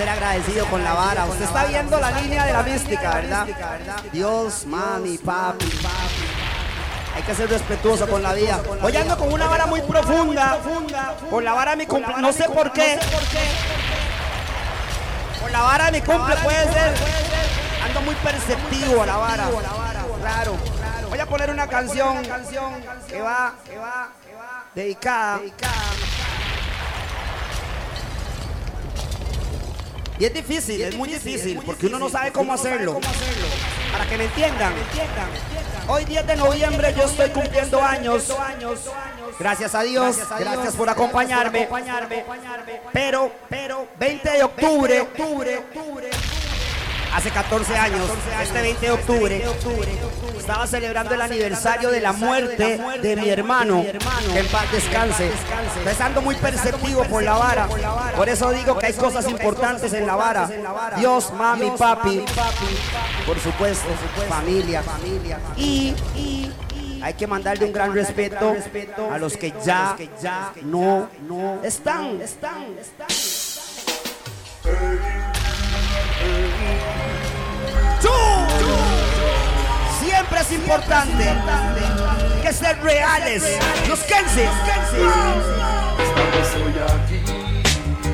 [0.00, 1.26] Ser agradecido con la vara.
[1.26, 3.46] Usted está viendo la línea de la mística, ¿verdad?
[4.10, 5.66] Dios, mami, papi.
[7.14, 8.62] Hay que ser respetuoso con la vida.
[8.82, 10.58] Hoy ando con una vara muy profunda.
[11.28, 12.14] Con la vara mi cumple.
[12.18, 12.98] No sé por qué.
[15.38, 16.94] Con la vara mi cumple puede ser.
[17.84, 19.44] Ando muy perceptivo a la vara.
[20.22, 20.56] Claro.
[21.10, 22.22] Voy a poner una canción
[23.06, 23.52] que va,
[24.74, 25.40] dedicada.
[30.20, 33.00] Y es difícil, es muy difícil, porque uno no sabe cómo hacerlo.
[33.90, 34.74] Para que me entiendan.
[35.88, 38.30] Hoy 10 de noviembre yo estoy cumpliendo años.
[39.38, 40.18] Gracias a Dios.
[40.38, 41.66] Gracias por acompañarme.
[42.92, 45.08] Pero, pero, 20 de octubre.
[47.14, 48.08] Hace 14 años,
[48.42, 49.44] este 20 de octubre,
[50.38, 53.84] estaba celebrando el aniversario de la muerte de mi hermano,
[54.32, 55.30] que en paz descanse.
[55.78, 57.68] Empezando muy perceptivo por la vara.
[58.16, 60.50] Por eso digo que hay cosas importantes en la vara.
[60.96, 62.24] Dios, mami, papi,
[63.26, 63.88] por supuesto,
[64.28, 64.82] familia.
[65.56, 65.94] Y
[67.02, 68.54] hay que mandarle un gran respeto
[69.12, 69.96] a los que ya
[70.62, 71.08] no
[71.62, 72.20] están.
[80.30, 81.26] Siempre es importante
[82.40, 83.42] que ser reales.
[83.88, 84.48] Los Kenses.
[86.40, 87.20] Estoy aquí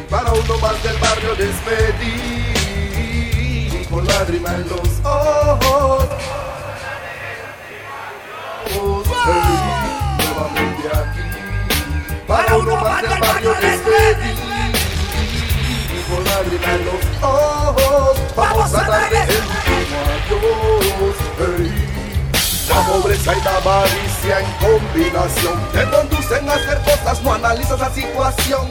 [0.08, 2.46] para uno más del barrio despedir
[3.90, 6.06] con lágrima en los ojos.
[8.64, 8.80] Hey,
[10.18, 11.20] nuevamente aquí
[12.26, 14.36] para uno más del barrio despedir
[16.08, 18.18] con lágrima en los ojos.
[18.34, 21.16] Vamos a darle el último adiós.
[21.38, 21.85] Hey.
[22.68, 27.90] La pobreza y la avaricia en combinación te conducen a hacer cosas, no analizas la
[27.92, 28.68] situación.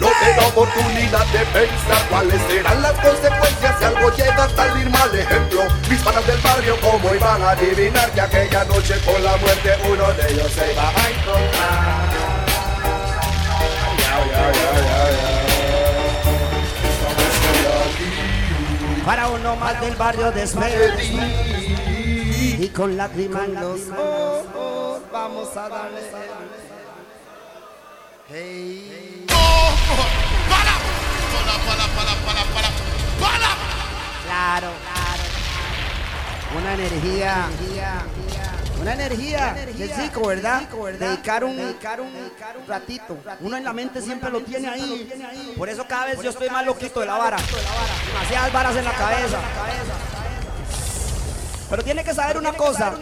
[0.00, 4.88] No te da oportunidad de pensar cuáles serán las consecuencias si algo llega a salir
[4.90, 5.12] mal.
[5.12, 9.76] Ejemplo, mis panas del barrio, cómo iban a adivinar que aquella noche con la muerte
[9.90, 12.08] uno de ellos se iba a encontrar.
[13.98, 15.28] Ya, ya, ya, ya, ya.
[19.04, 20.30] Para uno más del barrio
[22.40, 26.00] y con lágrimas en los ojos vamos a darle.
[28.30, 29.24] Hey.
[34.24, 35.22] Claro, claro.
[36.58, 37.48] Una energía,
[38.80, 40.62] una energía, es rico, ¿verdad?
[40.98, 43.18] Dedicar un, un ratito.
[43.40, 45.10] Uno en la mente siempre lo tiene ahí.
[45.56, 47.36] Por eso cada vez yo estoy más loquito de la vara.
[48.06, 49.38] Demasiadas varas en la cabeza.
[51.70, 52.94] Pero tiene que saber una cosa.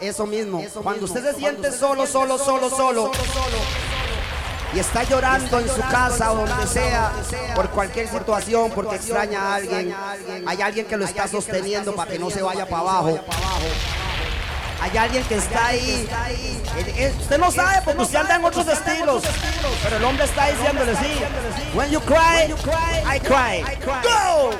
[0.00, 0.62] Eso mismo.
[0.82, 3.12] Cuando usted se siente solo, solo, solo, solo.
[4.74, 7.12] Y está llorando en su casa o donde sea,
[7.54, 9.94] por cualquier situación, porque extraña a alguien.
[10.46, 13.18] Hay alguien que lo está sosteniendo para que no se vaya para abajo.
[14.80, 16.08] Hay alguien que está ahí.
[16.76, 19.22] Eh, eh, Usted no sabe porque usted anda en otros estilos.
[19.84, 21.20] Pero el hombre está diciéndole sí.
[21.74, 22.52] When you cry,
[23.06, 23.62] I cry.
[24.02, 24.50] Go!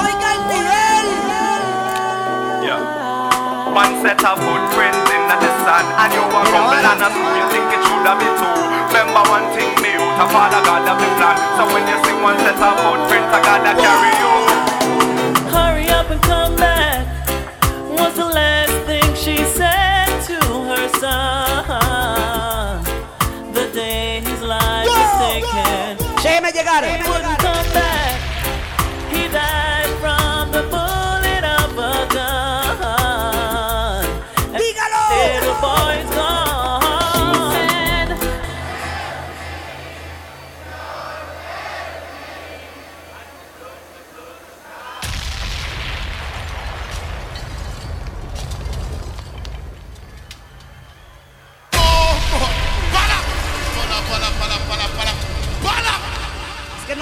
[0.00, 1.06] Oiga el nivel.
[3.74, 7.66] One set of footprints in the sand And you are rumble and soon you think
[7.74, 8.54] it should have been two
[8.86, 11.36] Remember one thing me out of Father God have the plan.
[11.58, 14.34] So when you see one set of footprints I gotta carry you.
[15.50, 17.02] Hurry up and come back.
[17.98, 18.53] Was the last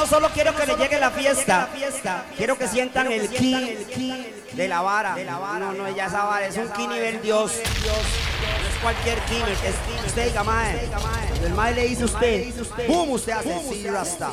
[0.03, 1.69] no solo quiero que le llegue la fiesta,
[2.37, 5.17] quiero que sientan el ki de la vara.
[5.61, 7.53] No, no, ya esa vara es un ki nivel Dios.
[7.87, 10.91] No es cualquier ki, es usted diga mae.
[11.45, 12.53] El mae le dice usted,
[12.89, 14.33] boom, usted hace sí, rasta.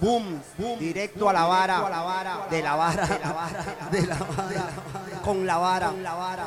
[0.00, 0.40] Boom,
[0.78, 1.78] directo a la vara,
[2.48, 3.06] de la vara,
[3.90, 4.70] de la vara,
[5.24, 5.92] con la vara.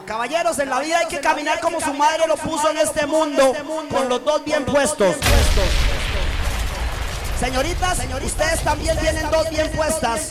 [0.05, 3.53] Caballeros, en la vida hay que caminar como su madre lo puso en este mundo,
[3.91, 5.17] con los dos bien puestos.
[7.43, 10.29] Señoritas, ustedes también tienen dos bien puestas.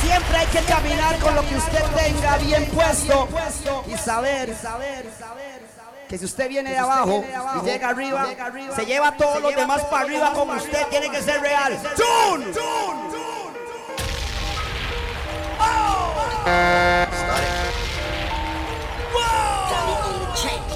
[0.00, 3.28] Siempre hay que caminar con lo que usted tenga bien puesto
[3.86, 4.56] y saber
[6.08, 7.24] que si usted viene de abajo
[7.62, 8.26] y llega arriba,
[8.74, 11.78] se lleva a todos los demás para arriba como usted tiene que ser real.
[11.94, 12.46] ¡Tune!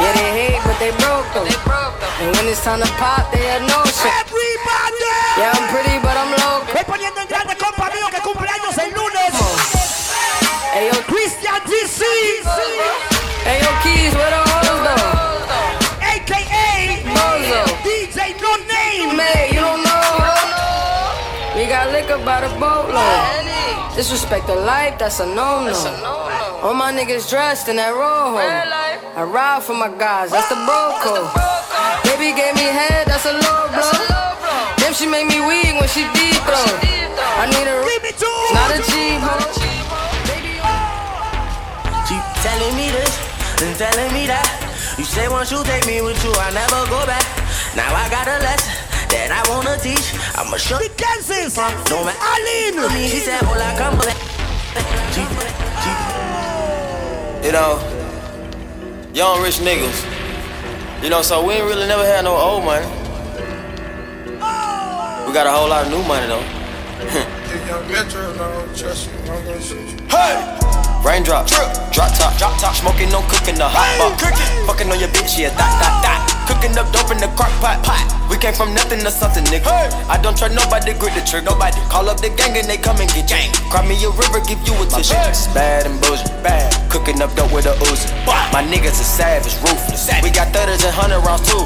[0.00, 1.44] Yeah, they hate, but they broke them.
[2.20, 4.08] And when it's time to pop, they have no shit.
[4.24, 5.04] Everybody.
[5.36, 6.72] Yeah, I'm pretty, but I'm local.
[6.72, 9.32] Voy poniendo en grande compa mío que cumpleaños el lunes.
[10.72, 12.04] Hey, yo, Christian DC.
[13.44, 14.49] hey, yo, Keys, where the
[24.00, 25.76] Disrespect the life, that's a no-no.
[26.64, 28.40] All my niggas dressed in that rojo.
[28.40, 31.28] I ride for my guys, that's the bro code.
[32.08, 33.92] Baby gave me head, that's a low blow.
[34.80, 36.64] Damn, she make me weak when she deep throw.
[37.36, 37.76] I need a
[38.56, 39.36] not a Jeep, ho.
[42.08, 43.12] Keep telling me this
[43.60, 44.48] and telling me that.
[44.96, 47.28] You say once you take me with you, I never go back.
[47.76, 50.14] Now I got a lesson that I wanna teach.
[50.38, 51.56] I'ma show you Kansas.
[51.56, 53.08] No man, Aline.
[53.08, 54.16] She said, "Hola, come back."
[55.82, 57.40] Oh.
[57.44, 57.80] You know,
[59.14, 60.04] young rich niggas.
[61.02, 62.86] You know, so we ain't really never had no old money.
[64.40, 65.24] Oh.
[65.26, 66.44] We got a whole lot of new money though.
[70.10, 70.34] Hey!
[71.02, 74.20] Raindrop, drop top, drop top, smoking, no cooking the hot pot.
[74.66, 76.29] Fucking on your bitch, yeah, dot, dot, dot.
[76.50, 78.02] Cooking up dope in the crock pot, pot.
[78.26, 79.70] We came from nothing to something, nigga.
[80.10, 81.78] I don't try nobody, grip the trick, nobody.
[81.86, 83.54] Call up the gang and they come and get gang.
[83.70, 85.14] Cry me a river, give you a tissue.
[85.30, 86.74] It's bad and bullshit, bad.
[86.90, 88.10] Cooking up dope with a Uzi.
[88.50, 90.10] My niggas are savage, ruthless.
[90.26, 91.62] We got thudders and hundred rounds too.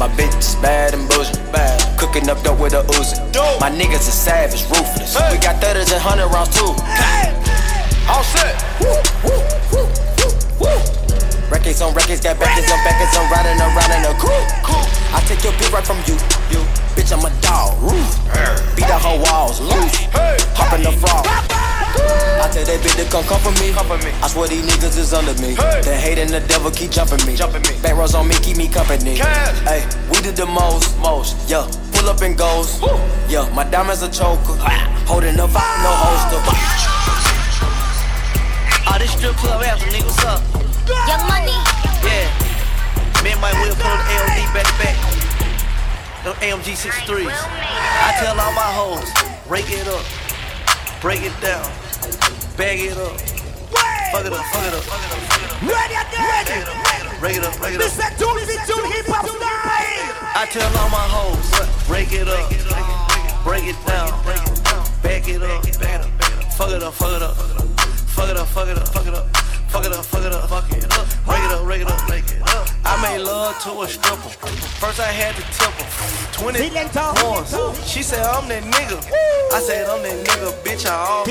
[0.00, 1.76] My bitch is bad and bullshit, bad.
[2.00, 3.20] Cooking up dope with a Uzi.
[3.60, 5.12] My niggas are savage, ruthless.
[5.28, 6.72] We got thudders and hundred rounds too.
[8.08, 8.56] All set.
[11.52, 14.32] Records on records, got backers on backers, I'm riding around in a coupe.
[15.12, 16.16] I take your bitch right from you.
[16.48, 16.64] You,
[16.96, 17.76] bitch, I'm a dog.
[17.76, 18.08] Roof.
[18.72, 20.08] Beat the whole walls loose.
[20.56, 21.28] Hop in the frog.
[21.28, 23.68] I tell that bitch to come come for me.
[23.68, 25.52] I swear these niggas is under me.
[25.84, 27.36] The hate and the devil keep jumping me.
[27.36, 29.20] Back rows on me, keep me company.
[29.68, 31.36] Hey, we did the most, most.
[31.50, 32.80] Yeah, pull up and goes.
[33.28, 34.56] Yeah, my diamonds a choker.
[34.64, 34.88] Ah.
[35.04, 36.40] Holding the vibe, no holster.
[38.88, 40.71] All this strip club ass, nigga, what's up?
[40.88, 41.54] Young money.
[42.02, 42.26] Yeah.
[43.22, 44.96] Me and my wheel pull the AOD back to back.
[46.24, 47.30] Them AMG 63s.
[47.30, 49.06] I tell all my hoes,
[49.46, 50.04] break it up,
[51.00, 51.66] break it down,
[52.56, 53.18] bag it up,
[54.10, 55.62] fuck it up, fuck it up, fuck it up, fuck it up.
[55.62, 56.66] Ready again.
[57.18, 57.86] Break it up, break it up.
[57.86, 58.10] Mr.
[58.18, 60.12] Tuesday Tune Hip Hop Style.
[60.34, 62.50] I tell all my hoes, break it up,
[63.44, 64.10] break it down,
[65.02, 65.62] back it up,
[66.54, 69.26] fuck it up, fuck it up, fuck it up, fuck it up, fuck it up,
[69.72, 72.06] fuck it up, fuck it up, fuck it up, break it up, break it up,
[72.06, 72.68] break it up.
[72.84, 74.28] I made love to a stripper.
[74.78, 76.32] First I had to tip her.
[76.32, 76.58] 20
[77.24, 77.88] ones.
[77.88, 79.00] She said I'm that nigga.
[79.52, 80.84] I said I'm that nigga, bitch.
[80.84, 81.24] I all.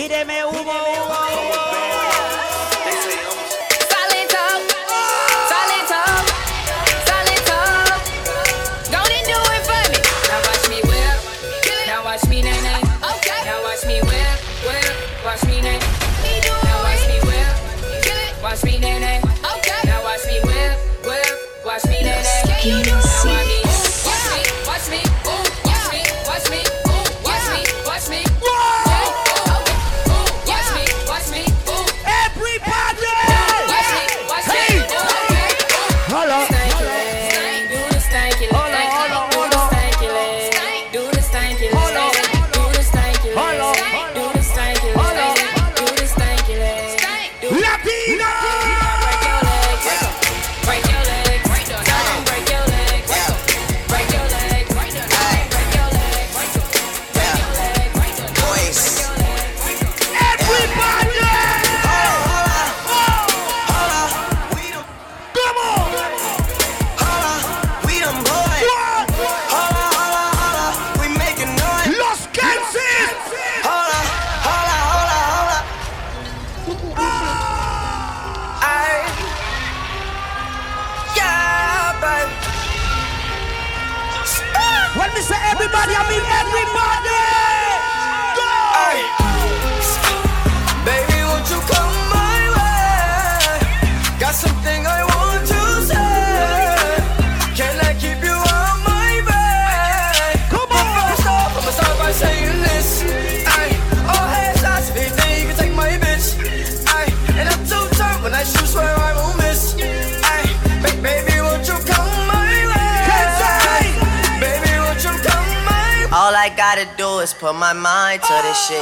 [117.22, 118.82] is put my mind to this shit.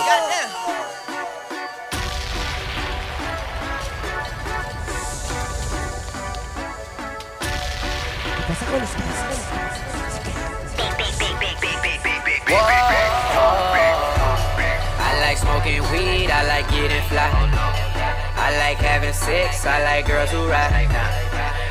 [12.47, 12.65] Whoa.
[15.01, 17.68] I like smoking weed, I like getting fly.
[18.39, 20.87] I like having sex, I like girls who ride.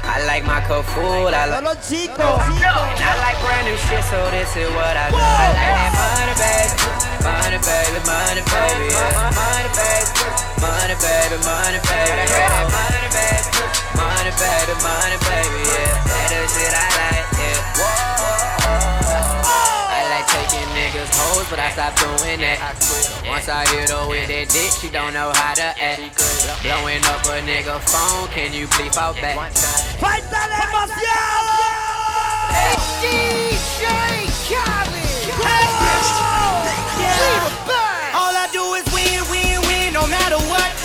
[0.05, 2.41] I like my cup full, I like los chicos.
[2.45, 5.17] And I like brand new shit, so this is what I do.
[5.17, 8.89] I like that money, baby, money, baby, money, baby,
[9.37, 10.09] money, baby,
[10.63, 13.51] money, baby, money, baby, money, baby,
[13.99, 16.09] money, baby, money, baby, yeah.
[16.09, 17.28] That is shit I like,
[20.79, 22.59] niggas hoes, but I stopped doing that.
[23.27, 26.15] Once I hit her with that dick, she don't know how to act.
[26.63, 29.35] Blowing up a nigga phone, can you please fall back?
[29.99, 31.49] ¡Falta de emoción!
[33.03, 33.83] DJ
[34.47, 35.09] Khaled.
[38.15, 40.78] All I do is win, win, win, no matter what.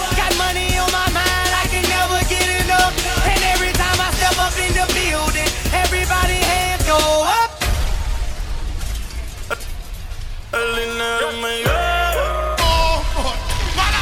[10.54, 12.56] El dinero me llega.
[12.62, 13.34] Oh, oh,
[13.76, 14.02] para,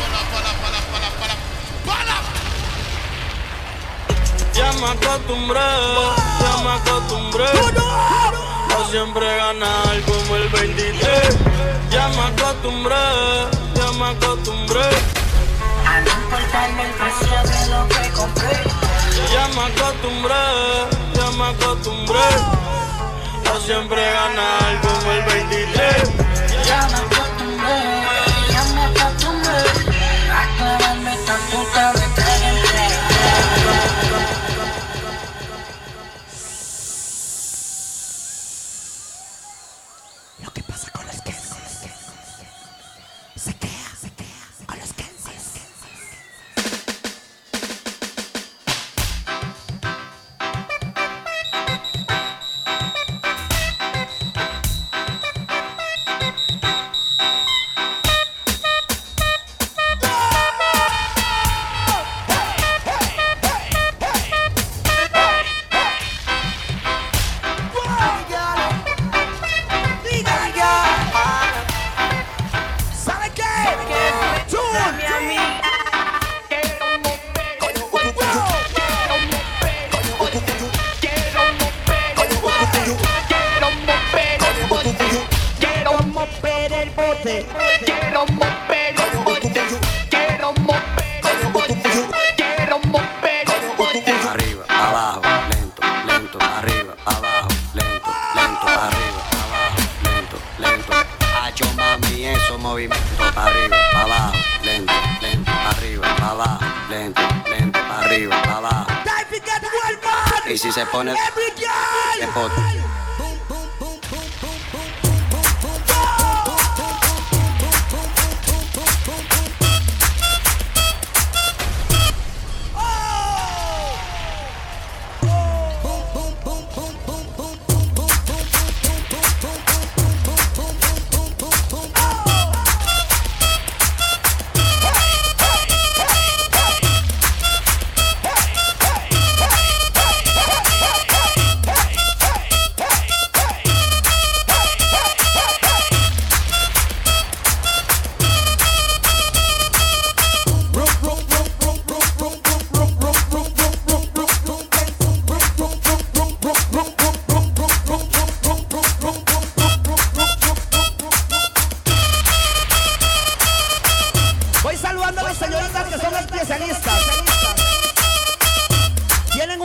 [0.00, 1.36] para, para, para, para,
[1.84, 2.16] para.
[4.54, 5.60] Ya me acostumbré,
[6.40, 11.36] ya me acostumbré a siempre ganar como el 23.
[11.90, 12.94] Ya me acostumbré,
[13.74, 14.88] ya me acostumbré.
[15.86, 18.62] A no importarme el precio de lo que compré.
[19.30, 20.44] Ya me acostumbré,
[21.12, 22.71] ya me acostumbré
[23.60, 26.10] siempre ganar como el 23.
[26.66, 26.88] Ya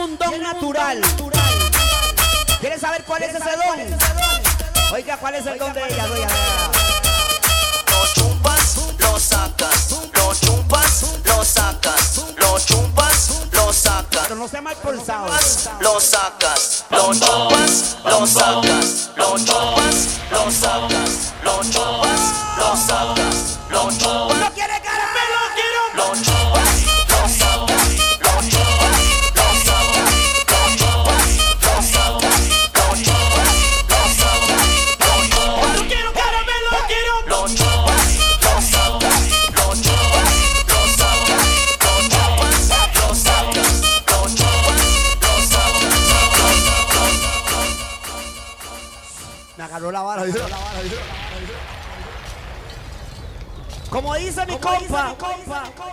[0.08, 1.02] un don natural.
[2.60, 3.80] ¿Quieren saber cuál es ese don?
[4.94, 5.84] Oiga, ¿cuál es el don de?
[5.84, 6.08] Oiga,
[7.88, 14.24] Lo chupas, lo sacas, lo chupas, lo sacas, lo chupas, lo sacas.
[14.24, 15.28] Pero no sea mal forzado.
[15.82, 22.22] Lo sacas, lo chupas, lo sacas, lo chupas, lo sacas, lo chupas,
[22.58, 24.38] lo sacas, lo chupas.
[24.38, 25.82] No quiere caramelo, quiero.
[25.96, 26.37] Lo chupas,
[53.90, 55.16] Como dice mi compa,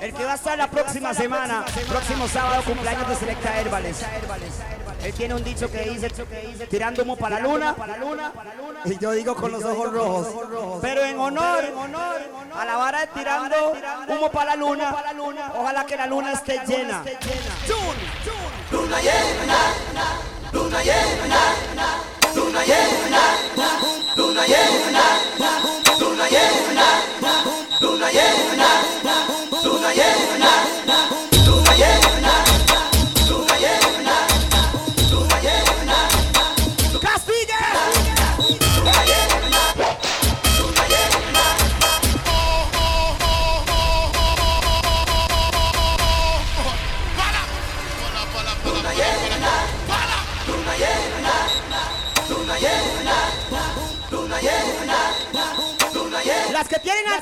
[0.00, 4.04] el que va a estar la próxima semana, próximo sábado, cumpleaños de Selecta Herbales.
[5.02, 6.10] Él tiene un dicho que dice,
[6.68, 7.74] tirando humo para la luna,
[8.84, 10.28] y yo digo con los ojos rojos.
[10.82, 11.64] Pero en honor
[12.56, 13.74] a la vara de tirando
[14.08, 17.04] humo para la luna, ojalá que la luna esté llena.
[18.70, 19.58] Luna llena,
[20.84, 21.14] yeah.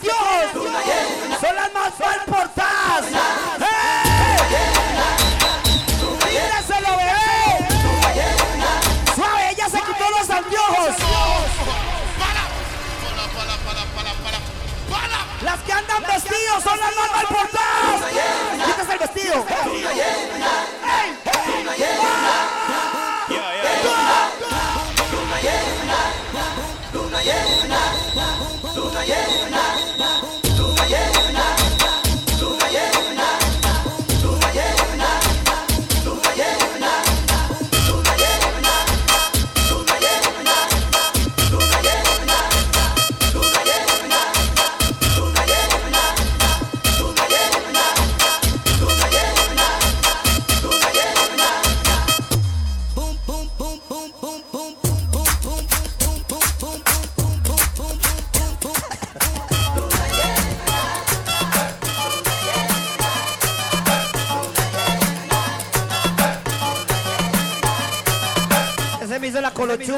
[0.01, 0.17] Dios
[1.41, 3.05] son las más mal portadas.
[6.67, 7.01] Se lo
[9.51, 10.97] ¡Ella se quitó los anteojos!
[15.43, 16.03] Las que andan
[16.63, 18.01] son las más mal portadas.
[18.65, 19.47] Quítese el vestido.
[28.75, 28.93] ¡Tú.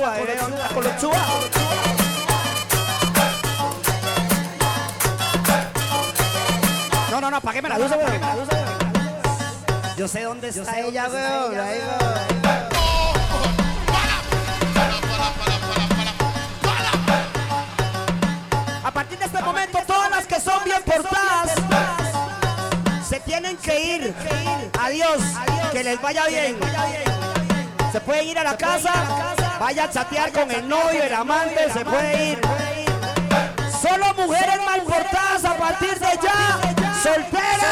[0.01, 0.69] La eh, la.
[7.11, 8.21] No, no, no, apágueme la luz, weón.
[9.97, 11.61] Yo sé dónde está ella, weón.
[11.61, 12.35] ahí, weón.
[18.85, 21.53] A partir de este momento, todas las que son bien portadas
[23.09, 24.15] se tienen que ir.
[24.81, 25.21] Adiós,
[25.73, 26.59] que les vaya bien.
[27.93, 28.93] Se pueden ir a la casa,
[29.59, 32.41] vaya a chatear con el novio, el amante, se puede ir.
[33.81, 36.61] Solo mujeres mal portadas a partir de ya,
[37.03, 37.65] solteras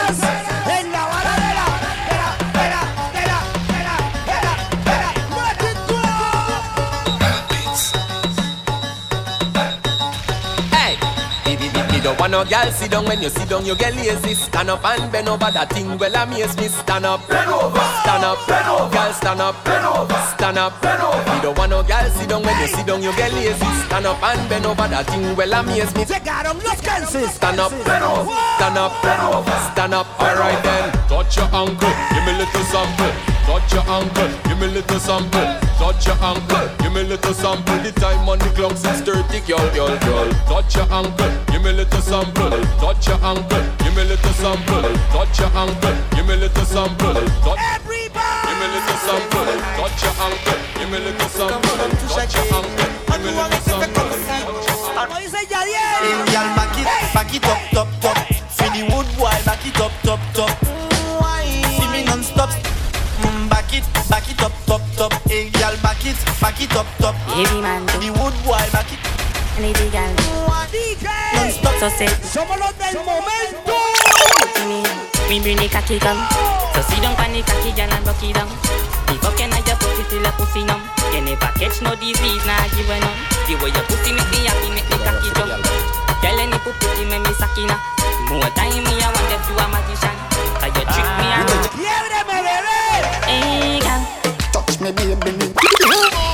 [12.12, 14.34] baby, baby, don't want no girl sit down when you sit down, you get lazy.
[14.34, 15.98] Stand up and bend over that thing.
[15.98, 16.68] Well, amaze me.
[16.68, 20.80] Stand up, bend over, stand up, bend over, girl, stand up, bend over, stand up,
[20.82, 21.34] bend over.
[21.36, 23.66] You don't want no girl sit down when you sit down, you get lazy.
[23.86, 25.36] Stand up and bend over that thing.
[25.36, 26.04] Well, amaze me.
[26.04, 27.34] Llegaron los Kansas.
[27.34, 30.06] Stand up, stand up, stand up, stand up.
[30.20, 30.92] Alright then.
[31.08, 33.12] Touch your ankle, give me a little sample.
[33.46, 35.48] Touch your ankle, give me a little sample.
[35.78, 37.78] Touch your ankle, give me a little sample.
[37.82, 40.30] The time on the clock 6:30, girl, girl, girl.
[40.46, 42.50] Touch your ankle, give me a little sample.
[42.82, 44.82] Touch your ankle, give me little sample.
[45.14, 47.14] Touch your ankle, give me little sample.
[47.14, 49.50] Touch Everybody, give me little sample.
[49.78, 51.78] Touch your ankle, give me little sample.
[52.10, 54.10] Touch your ankle, give me little sample.
[54.92, 55.98] Como dice Yadiel.
[56.02, 58.18] Hey, girl, back it, back it up, top, top.
[58.50, 60.50] Feel the wood boy, back it up, top, top.
[61.78, 62.50] See me non-stop.
[63.22, 65.12] Mm, back it, back it up, top, top.
[65.30, 67.14] Hey, girl, back it, back it up, top.
[67.30, 69.31] Heavy man, The wood boy, back it.
[69.60, 70.12] Lady girl.
[70.72, 71.06] DJ.
[71.80, 73.74] So say, Somos los del momento.
[74.54, 74.82] to me,
[75.28, 76.20] me bring the cocky come.
[76.74, 78.48] So sit down on the cocky girl and rock it down.
[79.08, 80.80] The fucking I just put it till a pussy numb.
[81.12, 83.18] You never catch no disease, nah give a none.
[83.50, 85.60] The way your pussy make me happy, make me cocky jump.
[86.22, 87.76] Girl, any pussy make me sakina.
[88.30, 90.16] More time me I want if you a magician.
[90.62, 91.66] Cause you trick me around.
[91.76, 92.80] ¡Quiebreme, bebé!
[93.26, 94.02] Hey, girl.
[94.54, 96.31] Touch me, baby,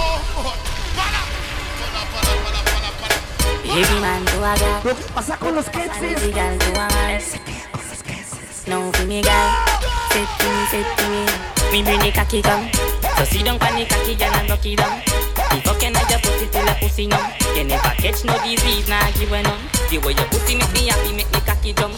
[3.78, 4.82] Heavy man to a girl.
[4.82, 6.02] ¿Qué pasa con los Kansas?
[6.02, 7.22] Heavy girl to a man.
[8.66, 9.50] No for me girl.
[10.10, 11.22] Say to me, say to me.
[11.70, 12.66] Me bring the cocky come.
[13.16, 14.98] So sit down on the cocky girl and rock it down.
[15.55, 17.22] The fucking just put it till a pussy numb.
[17.55, 19.62] You never catch no disease, nah give a none.
[19.90, 21.94] The way your pussy make me happy, make me cocky jump.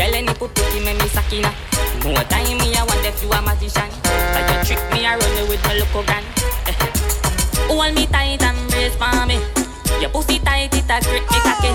[0.00, 1.52] Girl, any pussy make me sakina.
[2.08, 3.92] More time me I want if you a magician.
[4.32, 6.24] Cause you trick me I run you with my local gun.
[7.68, 9.61] Hold me tight and brace for me.
[10.00, 11.72] Your pussy tight, it a grip me cocky.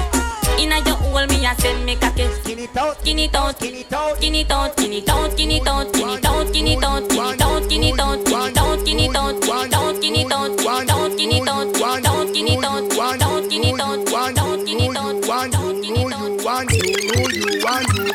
[0.61, 2.27] Inna your hole, me a send me cocky.
[2.41, 5.31] Skin it out, skin it out, skin it out, skin it out, skin it out,
[5.31, 7.68] skin it out, skin it out, skin it out, skin it out, skin it out,
[7.68, 11.11] skin it out, skin it out, skin it out, skin it out, skin it out,
[11.14, 12.06] skin it out,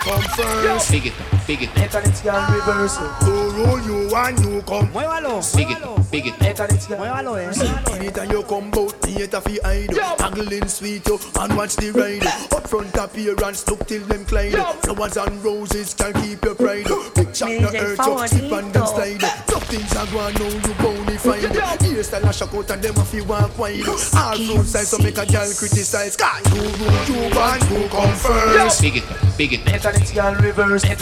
[0.03, 0.91] come first.
[0.91, 1.15] Big it,
[1.47, 1.75] big it.
[1.77, 2.97] Mechanics can reverse.
[3.23, 4.89] Who rule you one, you come.
[4.89, 5.41] Muévalo.
[5.57, 6.41] Big it, big it.
[6.41, 6.99] Mechanics can.
[6.99, 7.93] Muévalo, eh.
[7.93, 12.67] Anytime you come bout theater fi hide Haggling sweet you and watch the ride Up
[12.69, 17.51] front appearance look till them glide Flowers and roses can keep your pride Big shot
[17.61, 22.29] no earth up slip and them slide Tough things are going now you bonafide Hairstyle
[22.29, 25.27] a shock out and them a fi walk wide All road size so make a
[25.27, 29.05] girl criticize Cause you rule you want you come first Big it,
[29.37, 29.65] big it.
[29.65, 30.95] Mechanics reverse, reverse,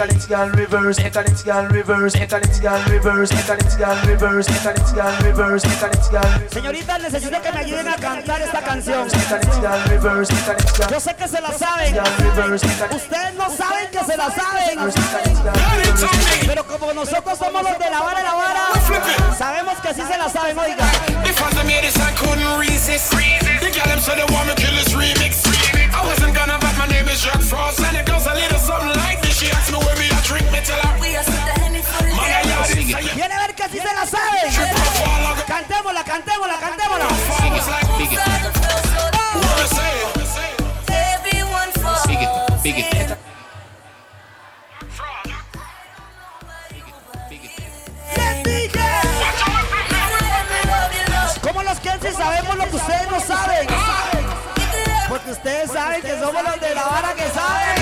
[0.51, 2.17] reverse,
[2.87, 3.37] reverse,
[4.07, 4.51] reverse,
[5.21, 5.69] reverse.
[6.51, 9.09] Señoritas, necesito que me ayuden a cantar esta canción.
[10.91, 11.99] Yo sé que se la saben.
[12.95, 14.79] Ustedes no saben que se la saben.
[16.47, 18.61] Pero como nosotros somos los de la vara, la vara,
[19.37, 20.87] sabemos que sí se la saben, oiga.
[21.23, 23.11] Because I made this, I couldn't resist.
[23.11, 25.50] The girl them said they want me kill this remix.
[26.01, 28.97] I wasn't gonna, but my name is Jack Frost, and it goes a little something
[29.05, 29.37] like this.
[29.39, 31.25] She asked me where me a drink, me tell her we are
[32.17, 32.65] Man, I.
[33.15, 34.49] Viene a ver que sí se la saben.
[35.47, 37.07] Cantémosla, cantémosla, cantémosla.
[42.09, 42.31] Big it,
[42.63, 43.19] big it.
[51.43, 53.50] Como los que sabemos lo que ustedes no saben.
[55.43, 57.77] ustedes saben que somos los de la vara que saben.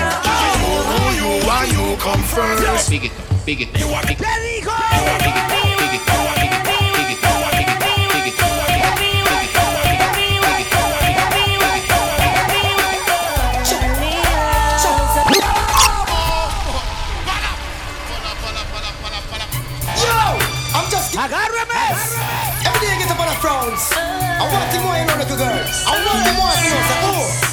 [3.45, 4.71] ¿Qué dijo?
[21.21, 21.27] I
[22.97, 23.91] get up on a frowns.
[23.91, 25.83] I want to more, you know, little girls.
[25.85, 27.48] I want to more, you know, so, girls.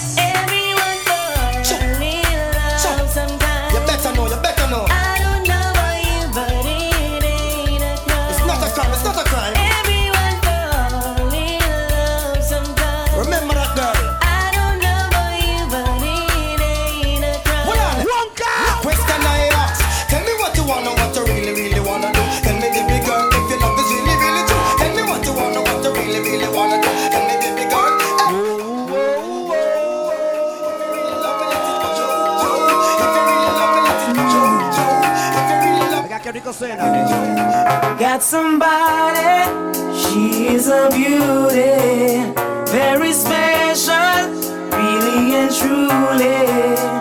[36.59, 39.45] Got somebody,
[39.95, 42.33] she's a beauty,
[42.73, 44.31] very special,
[44.73, 46.96] really and truly.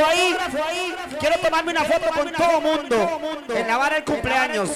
[0.00, 0.94] Fotógrafo ahí.
[1.20, 3.42] Quiero tomarme una foto con todo mundo.
[3.54, 4.70] En la vara del cumpleaños.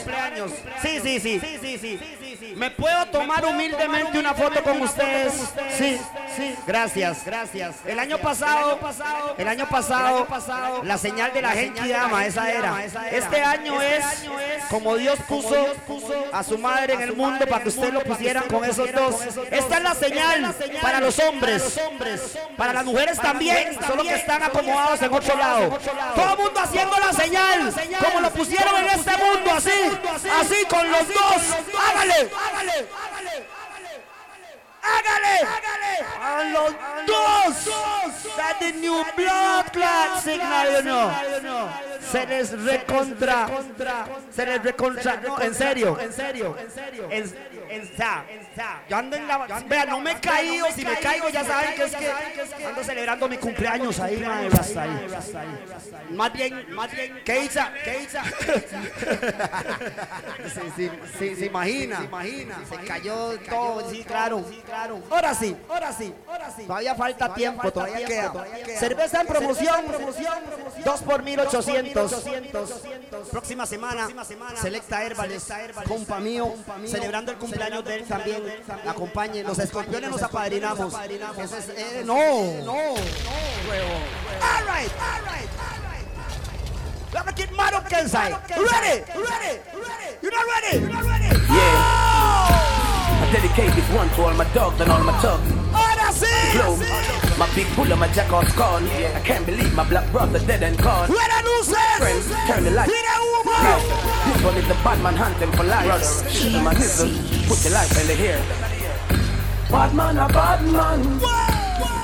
[0.83, 2.01] Sí, sí, sí.
[2.57, 5.33] ¿Me puedo tomar humildemente una foto con ustedes?
[5.77, 6.01] Sí,
[6.37, 6.57] sí.
[6.67, 7.77] Gracias, gracias.
[7.87, 8.79] El año pasado,
[9.37, 10.27] el año pasado,
[10.83, 12.85] la señal de la gente llama, esa era.
[13.11, 14.05] Este año es
[14.71, 15.55] como Dios puso
[16.33, 19.17] a su madre en el mundo para que ustedes lo pusieran con esos dos.
[19.51, 21.81] Esta es la señal para los hombres,
[22.57, 25.79] para las mujeres también, solo que están acomodados en otro lado.
[26.15, 27.75] Todo el mundo haciendo la señal,
[28.05, 29.71] como lo pusieron en este mundo, así,
[30.41, 31.43] así con los dos.
[31.91, 32.87] Hágale, hágale,
[34.83, 35.47] hágale.
[36.21, 36.75] A los
[37.07, 37.69] dos.
[38.37, 41.11] That's the new blood clot signal, you know.
[42.11, 43.49] Se les recontra.
[44.31, 45.17] Se les recontra.
[45.17, 45.99] No, en serio.
[46.01, 46.57] En serio.
[47.11, 47.25] En,
[47.71, 48.25] en, sa-
[48.89, 49.39] Yo ando en la.
[49.67, 50.67] Vea, no me he caído.
[50.75, 52.11] Si me caigo, ya saben que es que
[52.67, 54.49] ando celebrando mi cumpleaños ahí, madre.
[54.59, 55.09] Hasta ahí.
[56.11, 57.21] Más bien, más bien.
[57.25, 57.61] ¿Qué hizo?
[57.85, 58.19] ¿Qué hizo?
[61.19, 62.01] Se imagina.
[62.69, 63.91] Se cayó todo.
[63.91, 64.45] Sí, claro.
[65.11, 66.15] Ahora sí, ahora sí.
[66.67, 68.33] Todavía falta tiempo, todavía queda.
[68.79, 69.85] Cerveza en promoción,
[70.85, 72.13] 2 por 1800.
[73.31, 74.09] Próxima semana,
[74.61, 75.47] Selecta Herbales,
[75.87, 76.55] compa mío,
[76.87, 78.43] celebrando el cumpleaños de él también.
[78.87, 80.95] Acompañen, los escorpiones nos apadrinamos.
[81.77, 82.15] Eh, no,
[82.65, 83.95] no, huevo.
[84.41, 85.49] All right, all right,
[87.15, 87.37] all right.
[87.37, 88.31] Get mad up, Kensai.
[88.51, 89.05] Ready?
[89.15, 89.61] You ready?
[90.23, 90.79] You not ready?
[90.79, 91.29] You not ready?
[91.49, 92.78] Yeah.
[93.21, 95.51] I dedicate this one to all my dogs and all my thugs.
[95.75, 96.31] Ahora sí.
[96.53, 96.85] Globe.
[97.39, 98.85] My big bull and my jack off gone.
[98.89, 101.09] I can't believe my black brother dead and gone.
[101.09, 101.69] Where the news
[101.99, 102.89] Friends, turn the light.
[102.89, 104.33] Right.
[104.33, 105.87] This one is the bad man hunting for life.
[105.87, 107.11] Brother, my nizzle.
[107.49, 108.41] Put the life in the hair.
[109.71, 111.21] Bad man, a bad man.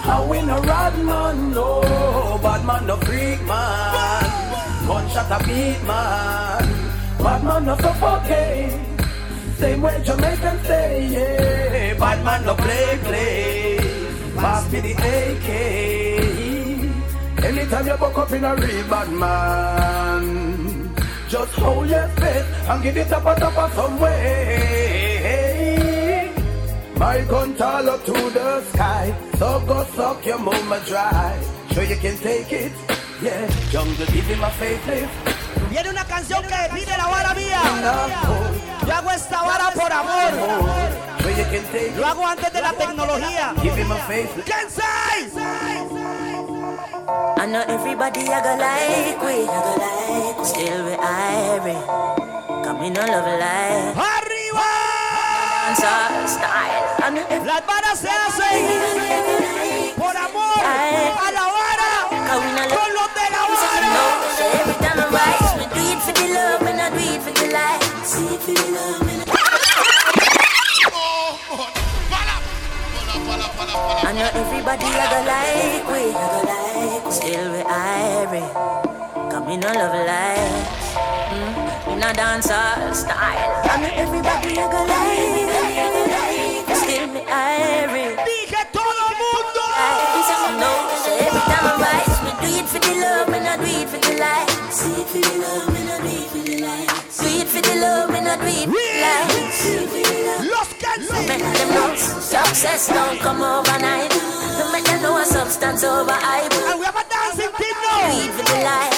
[0.04, 1.80] How in a rad man, no.
[2.42, 4.24] Bad man, no freak man.
[4.86, 6.62] Gunshot a beat man.
[7.18, 8.93] Bad man, no suffocate.
[9.64, 11.94] Same way Jamaicans say, yeah.
[11.94, 13.78] Bad man, no play, play.
[14.36, 15.48] Pass me the AK.
[17.42, 20.94] Anytime you buck up in a real bad man,
[21.30, 24.20] just hold your faith and give it up a top of some way.
[26.96, 31.40] My gun tall up to the sky, so go suck your mama dry.
[31.72, 32.72] Sure you can take it,
[33.22, 33.48] yeah.
[33.70, 35.33] Jungle give him a facelift.
[35.70, 37.60] Viene una canción que pide la vara mía.
[38.86, 40.32] Yo hago esta vara por amor.
[41.96, 43.54] Lo hago antes de la tecnología.
[43.62, 44.44] Give him a facelift.
[44.44, 45.30] Kensai.
[47.36, 50.44] I know everybody I go like we, I go like we.
[50.44, 51.78] Still we irie.
[52.64, 53.98] Come in all love life.
[53.98, 54.94] Arriba.
[57.44, 61.33] Las varas se hacen por amor
[67.54, 67.82] light.
[68.02, 69.14] See for love, me.
[74.06, 77.12] I know everybody I go like we, I go like.
[77.12, 78.46] Still we irie.
[79.30, 80.66] Come in all love life.
[81.30, 83.50] Mm, in a dancer style.
[83.70, 86.68] I know everybody I go like.
[86.82, 88.16] Still me irie.
[88.26, 89.64] Dije todo mundo.
[90.62, 90.72] No,
[91.02, 93.88] so every time I rise, me do it for the love, me not do it
[93.88, 94.53] for the light.
[97.80, 99.52] Love, me not do it the light.
[99.52, 100.46] See it for love.
[100.52, 101.26] Los Kensai.
[101.28, 104.10] Make them know success don't come overnight.
[104.58, 106.52] No make them know a substance over hype.
[106.70, 108.10] And we have a dancing team now.
[108.10, 108.94] Do it for the light.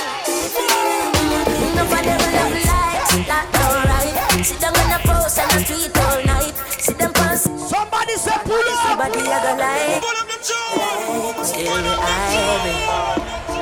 [1.76, 4.44] Nobody will love lights, that's alright.
[4.44, 6.54] Sit down on the post and the street all night.
[6.80, 7.44] Sit them pass.
[7.44, 8.86] Somebody say pull up.
[8.86, 10.02] Somebody I go like.
[11.44, 12.76] Still the ivy.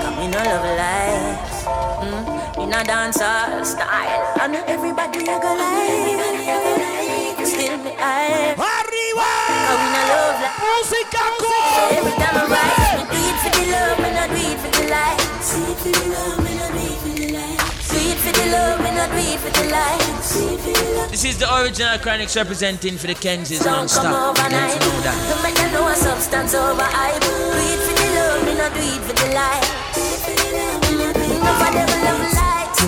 [0.03, 1.65] Come in all of life.
[2.05, 2.34] Mm,
[2.65, 4.41] in a dancer style.
[4.41, 7.47] And everybody I go like.
[7.47, 8.57] Still me ivy.
[8.57, 9.29] Arriba.
[9.69, 10.57] Come in a love life.
[10.65, 11.93] Música So con.
[11.99, 14.71] every time I rise, me do it for the love, me not do it for
[14.77, 15.21] the light.
[15.45, 17.61] See it for the love, me not do it for the light.
[17.93, 20.01] Do it for the love, me not do it for the light.
[20.25, 21.11] See it for the love.
[21.13, 24.09] This is the original Chronixx representing for the Kensis Don't come non-stop.
[24.09, 24.73] You overnight.
[24.73, 25.17] need know that.
[25.29, 27.21] Don't make them know a substance over hype.
[27.21, 29.65] Do it for the love, me not do it for the light.
[31.45, 32.04] Nobody will love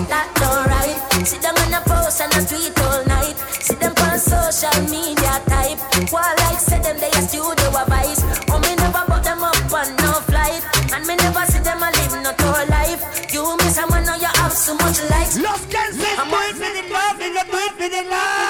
[0.07, 0.97] that's alright.
[1.27, 3.35] Sit down on the post and the street all night.
[3.61, 5.79] See them on social media type.
[6.11, 8.23] While like say them they a studio a vice.
[8.49, 10.63] Oh me never put them up on no flight.
[10.93, 13.03] And me never see them a live no tour life.
[13.33, 15.37] You miss someone know you have so much likes.
[15.37, 16.15] Los Kensai.
[16.15, 17.17] Do it for the love.
[17.19, 18.47] Me not do it for the love.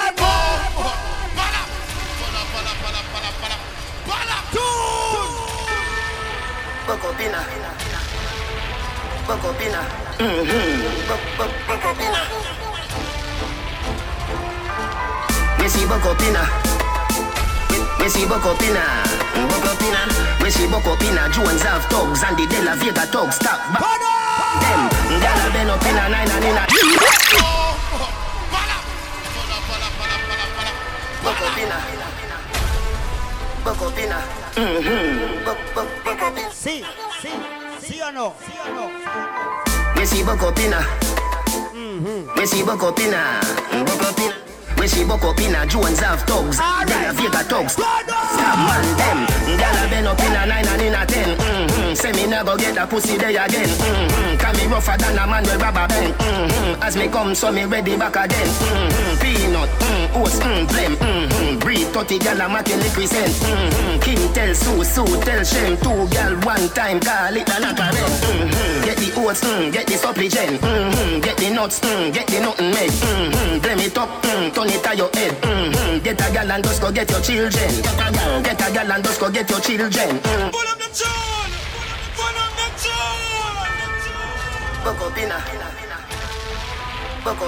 [9.28, 10.07] Poco pina.
[10.18, 11.62] Poco pina.
[11.68, 12.22] Poco pina.
[15.60, 16.42] Me see Poco pina.
[18.00, 18.82] Me see Poco pina.
[19.48, 19.76] Poco
[20.50, 20.96] see Poco.
[21.30, 21.86] Jones Ave
[22.24, 23.06] and the De La Vega.
[23.30, 23.60] Stop.
[24.58, 24.90] Them.
[25.20, 26.66] Gala been up in a nine and in a.
[31.22, 31.78] Poco pina.
[33.62, 34.18] Poco pina.
[34.56, 35.44] Mhm.
[35.44, 36.50] Poco pina.
[36.50, 36.82] Sí,
[37.22, 37.30] sí,
[37.80, 38.34] sí no.
[38.44, 38.88] Sí o no.
[38.88, 38.88] See Boko
[39.64, 39.77] Pina.
[39.98, 40.80] Me see Boko Pina.
[42.62, 43.42] Boko Pina.
[44.78, 45.66] Me see Boko Pina.
[45.66, 46.58] Jones Ave thugs.
[46.86, 47.72] De La Vega thugs.
[47.72, 49.26] Stop man them.
[49.58, 51.36] Gala been up in a nine and in a ten.
[51.36, 51.94] Mm-hmm.
[51.94, 53.68] Say me never get that pussy there again.
[53.68, 54.36] Mm-hmm.
[54.38, 56.14] Can me rougher than a man with rubber band.
[56.14, 56.82] Mm-hmm.
[56.82, 58.46] As me come, so me ready back again.
[58.46, 59.18] Mm-hmm.
[59.18, 59.68] Peanut,
[60.08, 60.96] mm, oats, mm, blem.
[60.96, 61.58] Mm-hmm.
[61.58, 63.32] Breathe 30 gal a make liquid send.
[63.32, 64.00] Mm-hmm.
[64.00, 65.76] Kim tell Sue, Sue tell Shem.
[65.78, 68.84] Two gal one time call it a knock a mm-hmm.
[68.84, 70.60] Get the oats, mm, get the supplicant.
[70.60, 71.20] Mm-hmm.
[71.20, 72.90] Get the nuts, mm, get the nothing made.
[72.90, 73.58] Mm-hmm.
[73.60, 75.32] Blame it up, mm, turn it to your head.
[75.42, 76.04] Mm-hmm.
[76.04, 77.70] Get a gal and just go get your children.
[77.82, 80.18] Get a gal, get a gal and just go get your children.
[80.18, 80.52] Mm.
[80.52, 81.52] Pull up the tune.
[82.16, 83.18] Pull up the tune.
[84.84, 85.18] Buck up inna.
[85.18, 85.38] Buck up inna.
[85.38, 85.87] Buck, buck, buck up inna.
[87.18, 87.40] See buck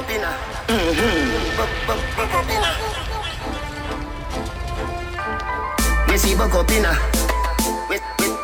[6.54, 6.94] up inna.
[6.94, 7.19] Me,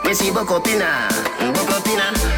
[0.06, 0.30] me see.
[0.30, 1.08] Buck up inna.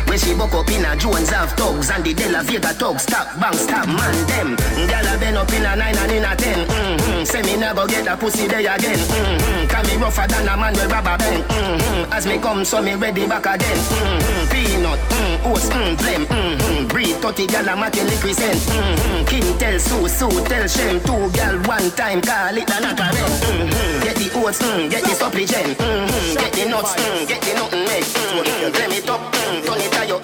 [0.08, 0.96] Me see inna.
[0.96, 3.02] Jones Ave thugs and the De Vega thugs.
[3.02, 4.56] Stop, bang, stop, man, them.
[4.88, 6.66] Gyal a been up inna nine and inna ten.
[6.66, 7.24] Mm-hmm.
[7.24, 8.98] Say me never get a pussy there again.
[8.98, 9.68] Mm-hmm.
[9.68, 11.44] Can me rougher than a man with rubber band.
[11.44, 12.12] Mm-hmm.
[12.12, 13.76] As me come, so me ready back again.
[13.76, 14.50] Mm-hmm.
[14.50, 16.24] Peanut, mm, oats, mm, blem.
[16.26, 16.88] Mm-hmm.
[16.88, 18.36] Breed 30 gyal a make liquid.
[18.38, 19.24] Mm-hmm.
[19.26, 21.00] King tell Sue, Sue tell Shem.
[21.00, 24.02] Two gyal one time call it a knock mm-hmm.
[24.02, 25.76] Get the oats, mm, get the supplicant.
[25.78, 26.34] Mm-hmm.
[26.38, 27.84] Get the nuts, mm, get the nothing.
[27.84, 28.94] Mm-hmm.
[28.94, 29.66] It mm,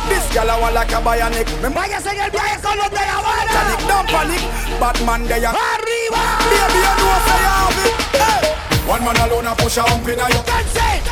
[0.09, 1.49] This gal a want like a bionic.
[1.63, 3.53] Me Váyase en el viaje con los de Habana.
[3.53, 4.43] Panic, don't panic.
[4.81, 6.23] Batman they a Arriba.
[6.51, 7.95] Baby, you know say you have it.
[8.23, 8.45] Hey.
[8.87, 10.43] One man alone a push a hump inna you.
[10.47, 11.07] That's it.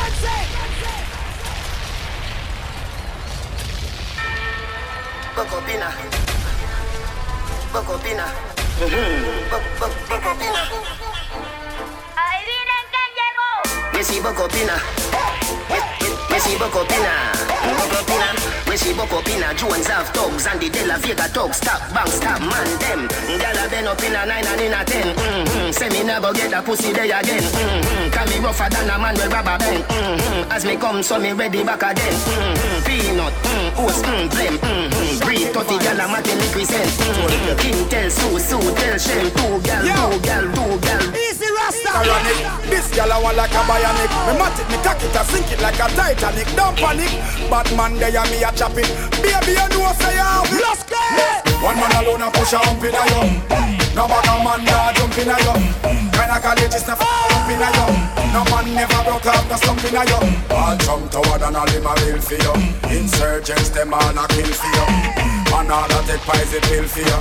[5.67, 5.91] Inna.
[7.73, 8.23] Buck up inna.
[8.79, 9.45] Mm-hmm.
[17.95, 18.35] Up inna.
[18.69, 19.53] Me see buck up inna.
[19.55, 21.57] Jones Ave thugs and the De La Vega thugs.
[21.57, 23.07] Stop, bang, stop, man, them.
[23.39, 25.15] Gyal a been up inna nine and inna ten.
[25.15, 25.71] Mm-hmm.
[25.71, 27.41] Say me never get a pussy there again.
[27.41, 28.11] Mm-hmm.
[28.11, 29.83] Can me rougher than a man with rubber band.
[29.85, 30.51] Mm-hmm.
[30.51, 32.13] As me come, so me ready back again.
[32.13, 32.85] Mm-hmm.
[32.85, 34.57] Peanut, mm, oats, mm, blem.
[34.59, 34.94] Mm-hmm.
[35.19, 36.89] Breed 30 gyal a make liquid send.
[36.89, 37.59] Mm-hmm.
[37.59, 39.27] King tell Sue, Sue tell Shem.
[39.31, 41.03] Two gyal, two gyal, two gyal.
[41.15, 41.91] Easy Rasta.
[41.95, 42.39] Ironic.
[42.69, 44.11] This gal a want like a bionic.
[44.27, 46.47] Me mat it, me cock it, I sink it like a Titanic.
[46.55, 47.11] Don't panic.
[47.49, 48.89] Batman they a me a chop it.
[49.21, 50.61] Baby, you know say you have it.
[50.61, 50.99] Let's go.
[51.63, 53.75] One man alone a push a hump inna you.
[53.95, 56.41] No back a man nah jump inna you.
[56.41, 56.99] Kinda college is not
[57.29, 58.33] jump inna you.
[58.33, 60.55] No man never broke out the slump inna you.
[60.55, 62.97] All jump toward and all him a real for you.
[62.97, 65.34] Insurgents them all a kill for you.
[65.51, 67.19] Man all a take poison pill for you.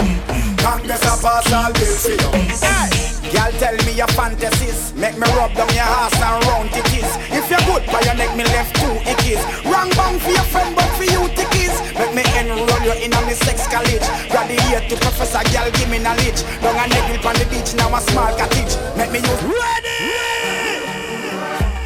[0.59, 2.31] Congress a pass all bill for you.
[2.61, 3.15] Hey.
[3.35, 4.95] Girl, tell me your fantasies.
[4.95, 7.11] Make me rub down your ass and round it is.
[7.35, 9.43] If you're good, by your neck, me left two ickies.
[9.67, 11.75] Wrong bang for your friend, but for you tickies.
[11.99, 14.07] Make me enroll you in a me sex college.
[14.31, 16.47] Graduate to professor, girl, give me knowledge.
[16.63, 18.79] Down a niggle on the beach, now a small cottage.
[18.97, 19.99] Make me use ready.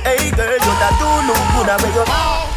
[0.04, 2.47] Hey girl, you da do look good and make you.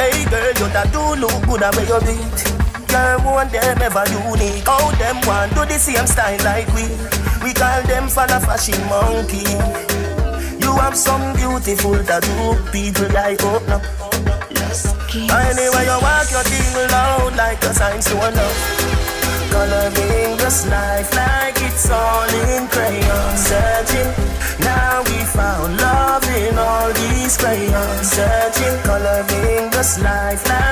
[0.00, 2.40] Hey girl, you do look good and make you beat.
[2.88, 4.66] Girl, one them ever unique.
[4.66, 6.84] How them want do the same style like we?
[7.42, 9.44] We call them of fashion monkey.
[10.60, 13.82] You have some beautiful tattoo, people like oh, open up.
[15.12, 18.58] Anyway, you walk your thing loud like a sign to a love.
[19.50, 21.29] Coloring this life like
[21.80, 23.36] it's all in crayon.
[23.36, 24.10] Searching,
[24.60, 28.06] now we found love in all these crayons.
[28.12, 30.69] Searching, coloring this life like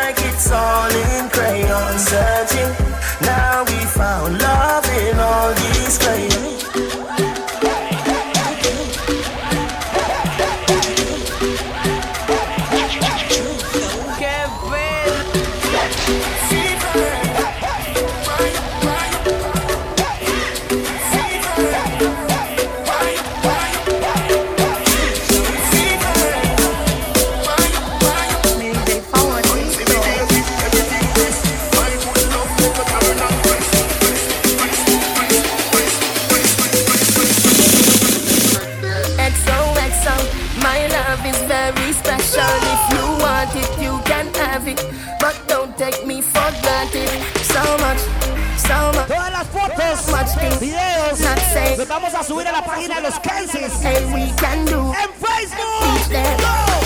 [52.00, 53.72] vamos a subir a la página de los Kensis.
[53.82, 54.92] Hey, we can do.
[54.94, 55.82] En Facebook.
[55.82, 56.36] Teach them.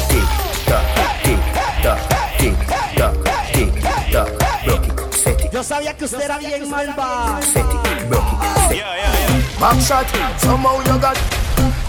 [0.08, 0.24] Tick
[0.66, 0.84] tock,
[1.22, 1.40] tick
[1.82, 1.98] tock,
[2.38, 2.56] tick
[2.96, 3.14] tock,
[3.52, 3.72] tick
[4.10, 4.64] tock.
[4.64, 7.40] Broke it, set it, Yo sabía que usted era bien malva.
[7.42, 9.60] set it, broke it, set it.
[9.60, 10.06] Back shot,
[10.38, 11.18] somehow you got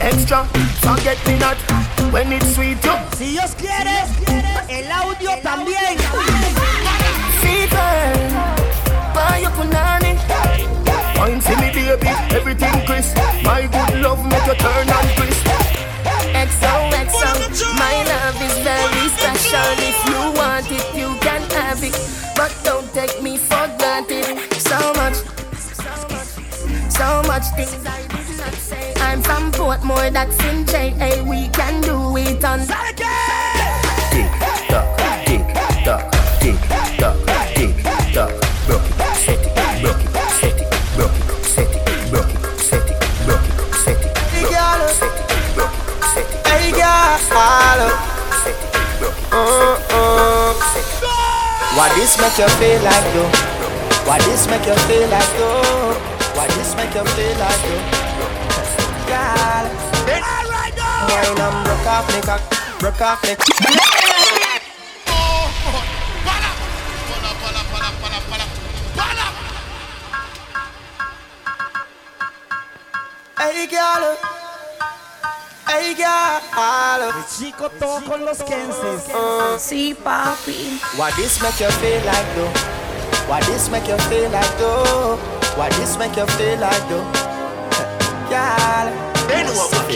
[0.01, 0.45] extra.
[0.81, 1.57] Forget me not
[2.11, 2.93] when it's sweet you.
[3.17, 4.03] Si Dios quiere,
[4.67, 5.97] el audio también.
[7.39, 8.17] Fever,
[9.13, 10.19] buy your punani.
[11.15, 11.52] Wine for me
[11.98, 13.15] baby, everything crisp.
[13.44, 15.45] My good love make you turn and crisp.
[16.34, 19.74] XOXO, my love is very special.
[19.80, 21.95] If you want it, you can have it.
[22.36, 24.26] But don't take me for granted.
[24.60, 25.15] So much,
[26.90, 28.94] so much things I did not say.
[28.98, 31.24] I'm from Portmore, that's in JA.
[31.24, 32.61] We can do it on.
[32.61, 33.52] Saturday!
[49.34, 50.53] Broke it, Uh-uh.
[51.76, 53.31] Why this make you feel like though?
[54.05, 55.97] Why this make you feel like though?
[56.38, 57.81] Why this make you feel like though?
[59.10, 59.65] Girl,
[60.22, 61.10] alright now.
[61.10, 62.41] wine and broke off me cock,
[62.80, 63.35] broke off me.
[73.35, 74.32] Hey, girl.
[75.73, 77.11] Hey, girl.
[77.35, 79.09] Chico todo con los Kenses.
[79.57, 80.79] Sí, papi.
[80.95, 82.53] Why this make you feel like though?
[83.27, 85.17] Why this make you feel like though?
[85.57, 87.01] Why this make you feel like though?
[88.29, 88.87] Girl,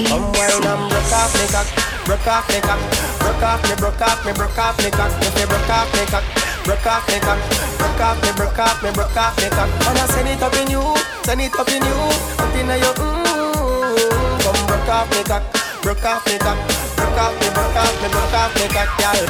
[0.09, 1.67] come wine and broke off me cock,
[2.05, 2.79] broke off me cock,
[3.19, 6.05] broke off me, broke off me, broke off me cock, if you broke off me
[6.09, 6.23] cock,
[6.65, 7.37] broke off me cock,
[7.77, 9.69] broke off me, broke off me, broke off me cock.
[9.85, 10.81] Wanna send it up in you,
[11.23, 11.97] send it up in you,
[12.41, 14.41] up in your mm.
[14.41, 15.43] Come broke off me cock,
[15.88, 16.59] broke off me cock,
[16.99, 19.23] broke off me, broke off me, broke off me cock, girl.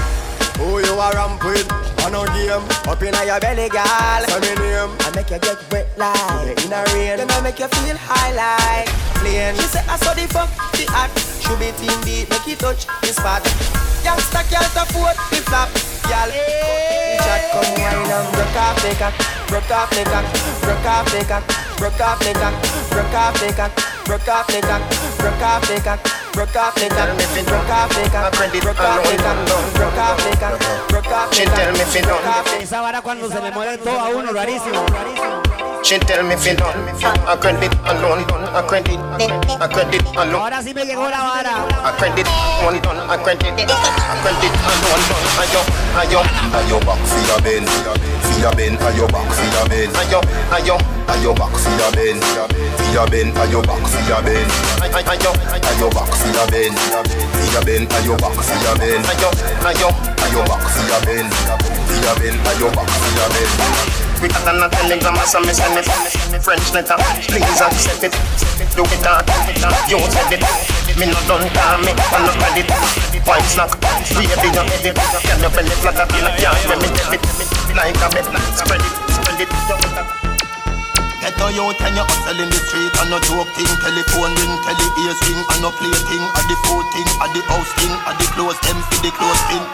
[0.57, 1.69] Who you a ramp with?
[2.01, 5.61] On no game Up inna your belly, girl Say me name I make you get
[5.69, 8.89] wet like In a rain Then I make you feel high like
[9.21, 12.57] Plane She say I saw the fuck the hot Should be team beat Make it
[12.57, 13.45] touch the spot
[14.01, 15.69] Youngster can't afford the flap
[16.09, 16.31] Girl
[17.21, 19.13] Chat come wine and broke off the cock
[19.45, 20.25] Broke off the cock
[20.65, 21.45] Broke off the cock
[21.77, 22.55] Broke off the cock
[22.89, 23.71] Broke off the cock
[24.09, 24.81] Broke off the cock
[25.21, 27.17] Broke off the cock Broke off the cock
[27.49, 28.31] Broke off the cock
[28.61, 32.61] Broke off the cock Broke off the cock Broke off the cock Broke off the
[32.61, 34.85] Esa vara cuando se le mueve todo a uno, rarísimo.
[35.81, 36.77] She tell me fi done
[37.25, 38.23] A credit alone
[38.53, 38.99] A credit
[39.59, 40.35] A credit alone.
[40.35, 41.65] Ahora sí me llegó la vara.
[41.83, 42.27] A credit
[42.63, 45.05] one done A credit A credit alone.
[45.09, 45.61] Done Ayo
[45.97, 46.21] Ayo.
[46.53, 50.96] Ayo back for your bend, for your bend, ayo back for your bend, Ayo Ayo
[51.07, 54.51] ayo back for your bend, for your bend, ayo back for your bend,
[54.83, 55.31] Ayo
[55.63, 59.89] ayo back for your bend, for your bend, ayo back for your bend, Ayo
[60.23, 63.97] ayo back for your bend, for your bend, ayo back for your bend.
[64.21, 65.85] We got an a telegram me send it
[66.41, 66.97] French letter.
[67.29, 68.13] Please accept it
[68.73, 69.21] Do it on
[69.85, 70.41] You said it
[70.97, 72.65] Me no done call me I no credit
[73.27, 73.77] Wine snack
[74.17, 77.21] Baby you edit Can you belly flat up in a yard Let me debit
[77.75, 78.25] Like a bet
[78.57, 80.26] Spread it Spread it
[81.27, 82.95] You want that Get a youth and you hustle in the street.
[83.03, 86.55] And no joke thing Telephone ring Tele ears ring And no play thing A the
[86.63, 89.65] food thing A the house thing A the clothes them For the clothes thing.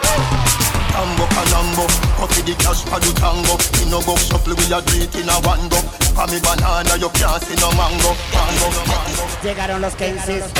[0.90, 1.86] Tango Panambo
[2.18, 3.54] Coffee the cash for the tango.
[3.82, 5.78] In no box shuffle we a do it in a one go.
[6.18, 8.10] For me banana you can't see no mango.
[8.34, 10.42] Mango, mango Llegaron los Kenses.
[10.42, 10.54] Se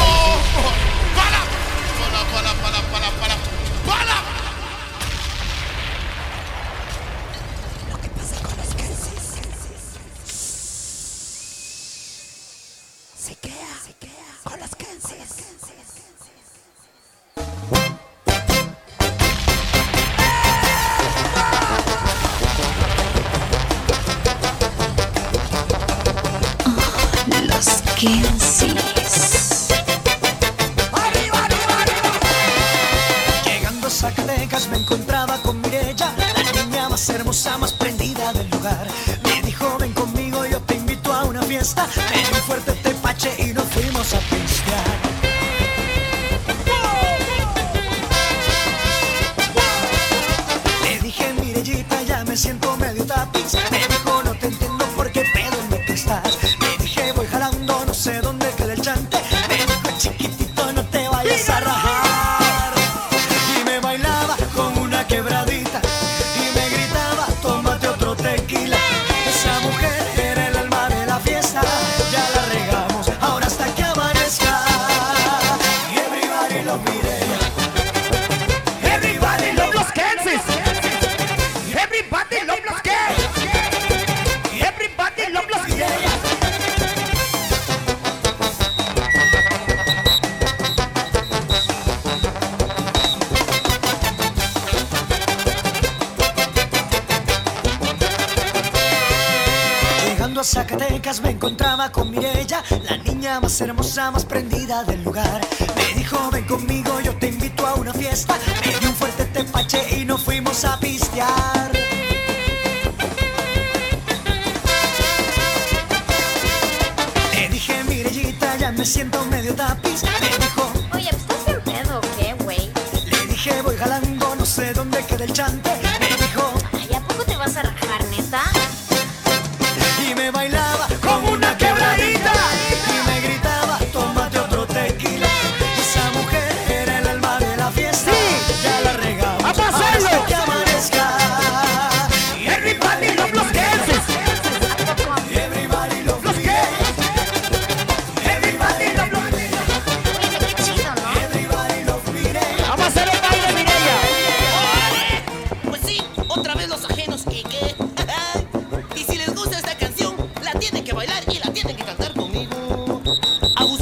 [103.94, 104.43] chamas prendidas.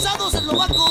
[0.03, 0.81] Calzados eslovacos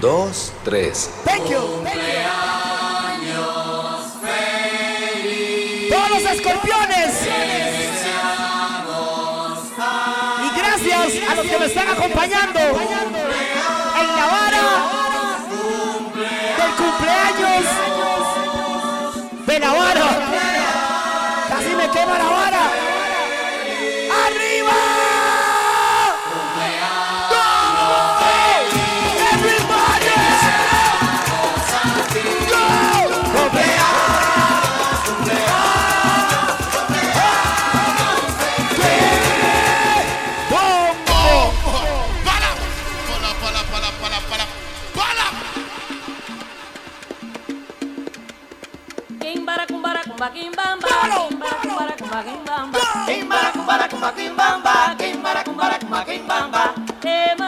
[0.00, 1.10] dos, tres.
[1.24, 1.60] Thank you.
[4.22, 7.28] Feliz, Todos los escorpiones.
[10.42, 12.74] Y gracias a los que me están acompañando en
[14.16, 14.26] la
[16.56, 17.99] del cumpleaños.
[50.20, 50.88] cumbamba, quimbamba,
[51.28, 52.78] quimbara, cumbara, cumba, quimbamba.
[53.06, 55.78] Quimbara, cumbara, cumba, quimbara, cumbara,
[57.00, 57.39] cumba.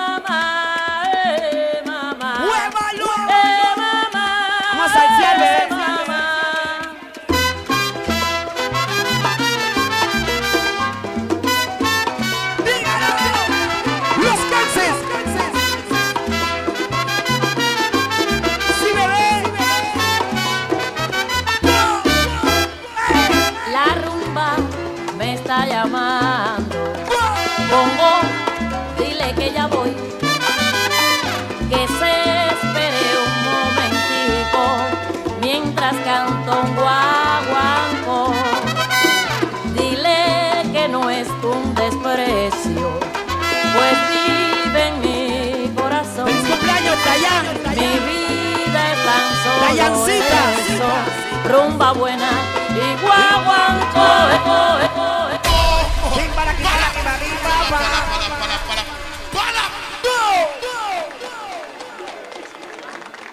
[51.53, 52.31] rumba buena
[52.71, 52.81] y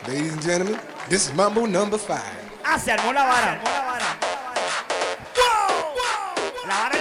[0.08, 2.20] Ladies and gentlemen, this is Mambo number five.
[2.66, 3.62] Ah, se armó la vara.
[6.68, 7.00] La la.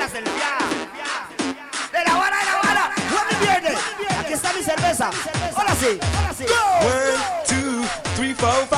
[1.92, 2.90] De la vara de la vara.
[4.20, 5.10] Aquí está mi cerveza.
[5.56, 5.98] Ahora sí.
[6.18, 6.44] Ahora sí.
[6.84, 7.84] One, two,
[8.14, 8.77] three, four, five.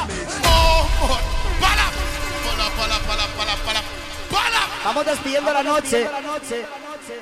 [4.91, 6.05] Vamos despidiendo la noche.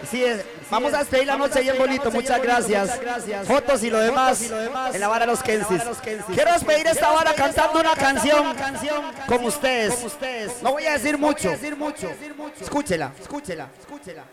[0.09, 2.99] Sí, es- vamos a despedir la noche bien bonito, muchas gracias.
[3.45, 5.81] Fotos y lo demás en la vara de los Kensis.
[6.33, 8.55] Quiero despedir esta vara cantando una canción
[9.27, 9.93] como ustedes.
[10.63, 11.51] No voy a decir mucho.
[12.59, 14.23] Escúchela, escúchela, escúchela.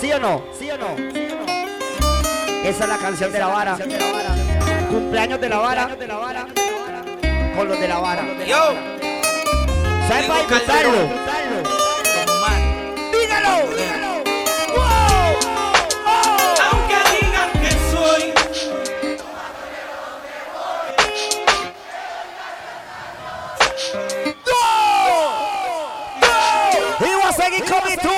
[0.00, 0.42] ¿Sí o no?
[0.58, 0.96] ¿Sí o no?
[2.64, 3.76] Esa es la canción de la vara.
[4.90, 5.88] Cumpleaños de la vara.
[7.56, 8.24] Con los de la vara.
[8.46, 8.74] Yo.
[10.12, 10.92] ¿Saben para Tengo disfrutarlo?
[11.24, 11.64] calderón.
[12.26, 12.60] Como man.
[13.12, 13.54] ¡Dígalo!
[16.70, 18.22] Aunque digan que soy
[27.00, 28.11] Y voy a seguir con mi tumba.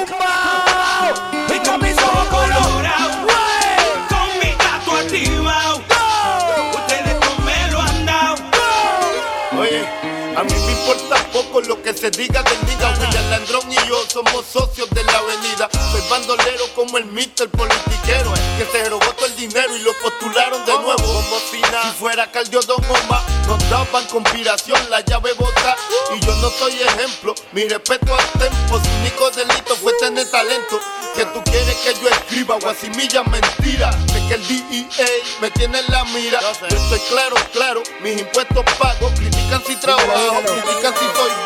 [11.54, 15.18] Poco lo que se diga del nigga William Landrón y yo somos socios de la
[15.18, 15.68] avenida.
[15.92, 20.64] Soy bandolero como el mister politiquero Que se robó todo el dinero y lo postularon
[20.64, 20.96] de nuevo.
[20.96, 25.76] Como si nada, si fuera Cardiodón Goma Nos daban conspiración, la llave bota.
[26.16, 30.80] Y yo no soy ejemplo, mi respeto al tempo Su único delito fue tener talento.
[31.14, 35.06] Que tú quieres que yo escriba guasimilla mentira de que el DEA
[35.40, 36.40] me tiene en la mira.
[36.40, 41.43] Yo estoy claro, claro, mis impuestos pago critican si trabajo, critican si soy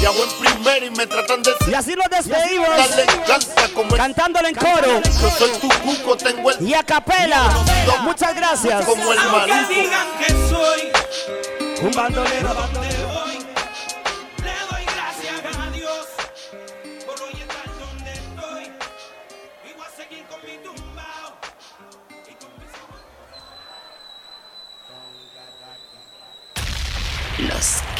[0.00, 2.68] y hago en primera y me tratan de Y así nos despedimos.
[3.96, 5.00] Cantándole en coro.
[5.02, 7.50] yo soy tu cuco, tengo el Y a capela.
[8.02, 8.84] Muchas gracias.
[8.84, 10.92] como el Aunque maluco digan que soy
[11.82, 12.89] Un bandolero.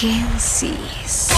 [0.01, 1.29] Kensis.